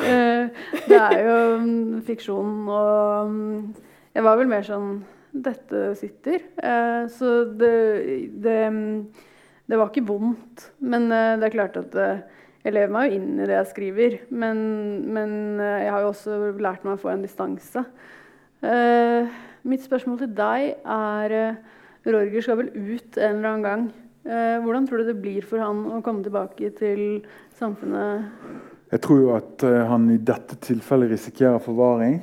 [0.00, 0.48] Eh,
[0.88, 3.74] det er jo mm, fiksjon, og mm,
[4.16, 6.40] jeg var vel mer sånn Dette sitter.
[6.58, 7.70] Eh, Så det,
[8.42, 9.04] det, mm,
[9.70, 10.70] det var ikke vondt.
[10.82, 12.22] Men eh, det er klart at eh,
[12.64, 14.16] jeg lever meg jo inn i det jeg skriver.
[14.32, 14.64] Men,
[15.14, 17.84] men eh, jeg har jo også lært meg å få en distanse.
[18.60, 19.38] Eh,
[19.68, 21.60] mitt spørsmål til deg er eh,
[22.06, 23.86] Rorger skal vel ut en eller annen gang.
[24.24, 27.22] Eh, hvordan tror du det blir for han å komme tilbake til
[27.56, 28.28] samfunnet?
[28.90, 32.18] Jeg tror jo at eh, han i dette tilfellet risikerer forvaring.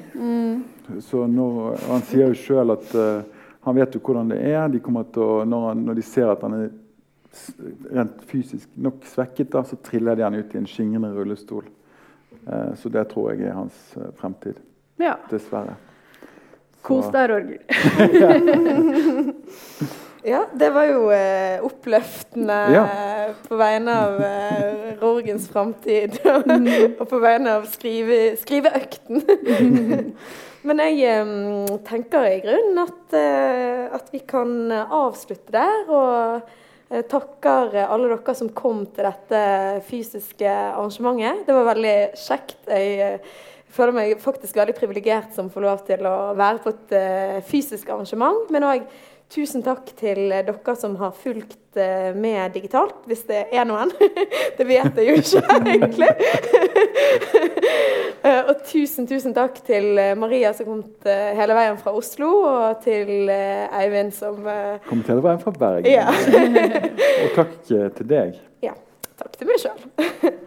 [1.03, 3.23] Så når, Han sier jo sjøl at uh,
[3.67, 4.69] han vet jo hvordan det er.
[4.71, 6.69] De kommer til å, når, han, når de ser at han er
[7.91, 11.67] rent fysisk nok svekket, da, så triller de han ut i en skingrende rullestol.
[12.45, 13.81] Eh, så det tror jeg er hans
[14.21, 14.61] fremtid.
[15.01, 15.17] Ja.
[15.31, 15.75] Dessverre.
[16.87, 17.59] Kos deg, Roger.
[20.27, 22.81] Ja, det var jo eh, oppløftende Ja.
[23.47, 26.17] på vegne av eh, Rorgens framtid.
[26.99, 29.21] og på vegne av skrive, skriveøkten.
[30.67, 31.31] Men jeg eh,
[31.87, 35.85] tenker i grunnen at, eh, at vi kan avslutte der.
[35.87, 36.41] Og
[36.91, 39.43] eh, takker alle dere som kom til dette
[39.87, 41.45] fysiske arrangementet.
[41.47, 42.59] Det var veldig kjekt.
[42.67, 43.37] Jeg eh,
[43.77, 47.89] føler meg faktisk veldig privilegert som får lov til å være på et uh, fysisk
[47.93, 48.49] arrangement.
[48.53, 48.87] Men òg
[49.27, 53.91] tusen takk til eh, dere som har fulgt uh, med digitalt, hvis det er noen.
[54.57, 56.09] det vet jeg jo ikke, egentlig.
[58.23, 62.81] uh, og tusen, tusen takk til Maria som kom til, hele veien fra Oslo, og
[62.87, 64.39] til Eivind som
[64.87, 65.91] Kommer til å være fra Bergen.
[65.91, 66.07] Ja.
[67.25, 68.37] Og takk til deg.
[68.63, 68.75] ja.
[69.17, 70.43] Takk til meg sjøl.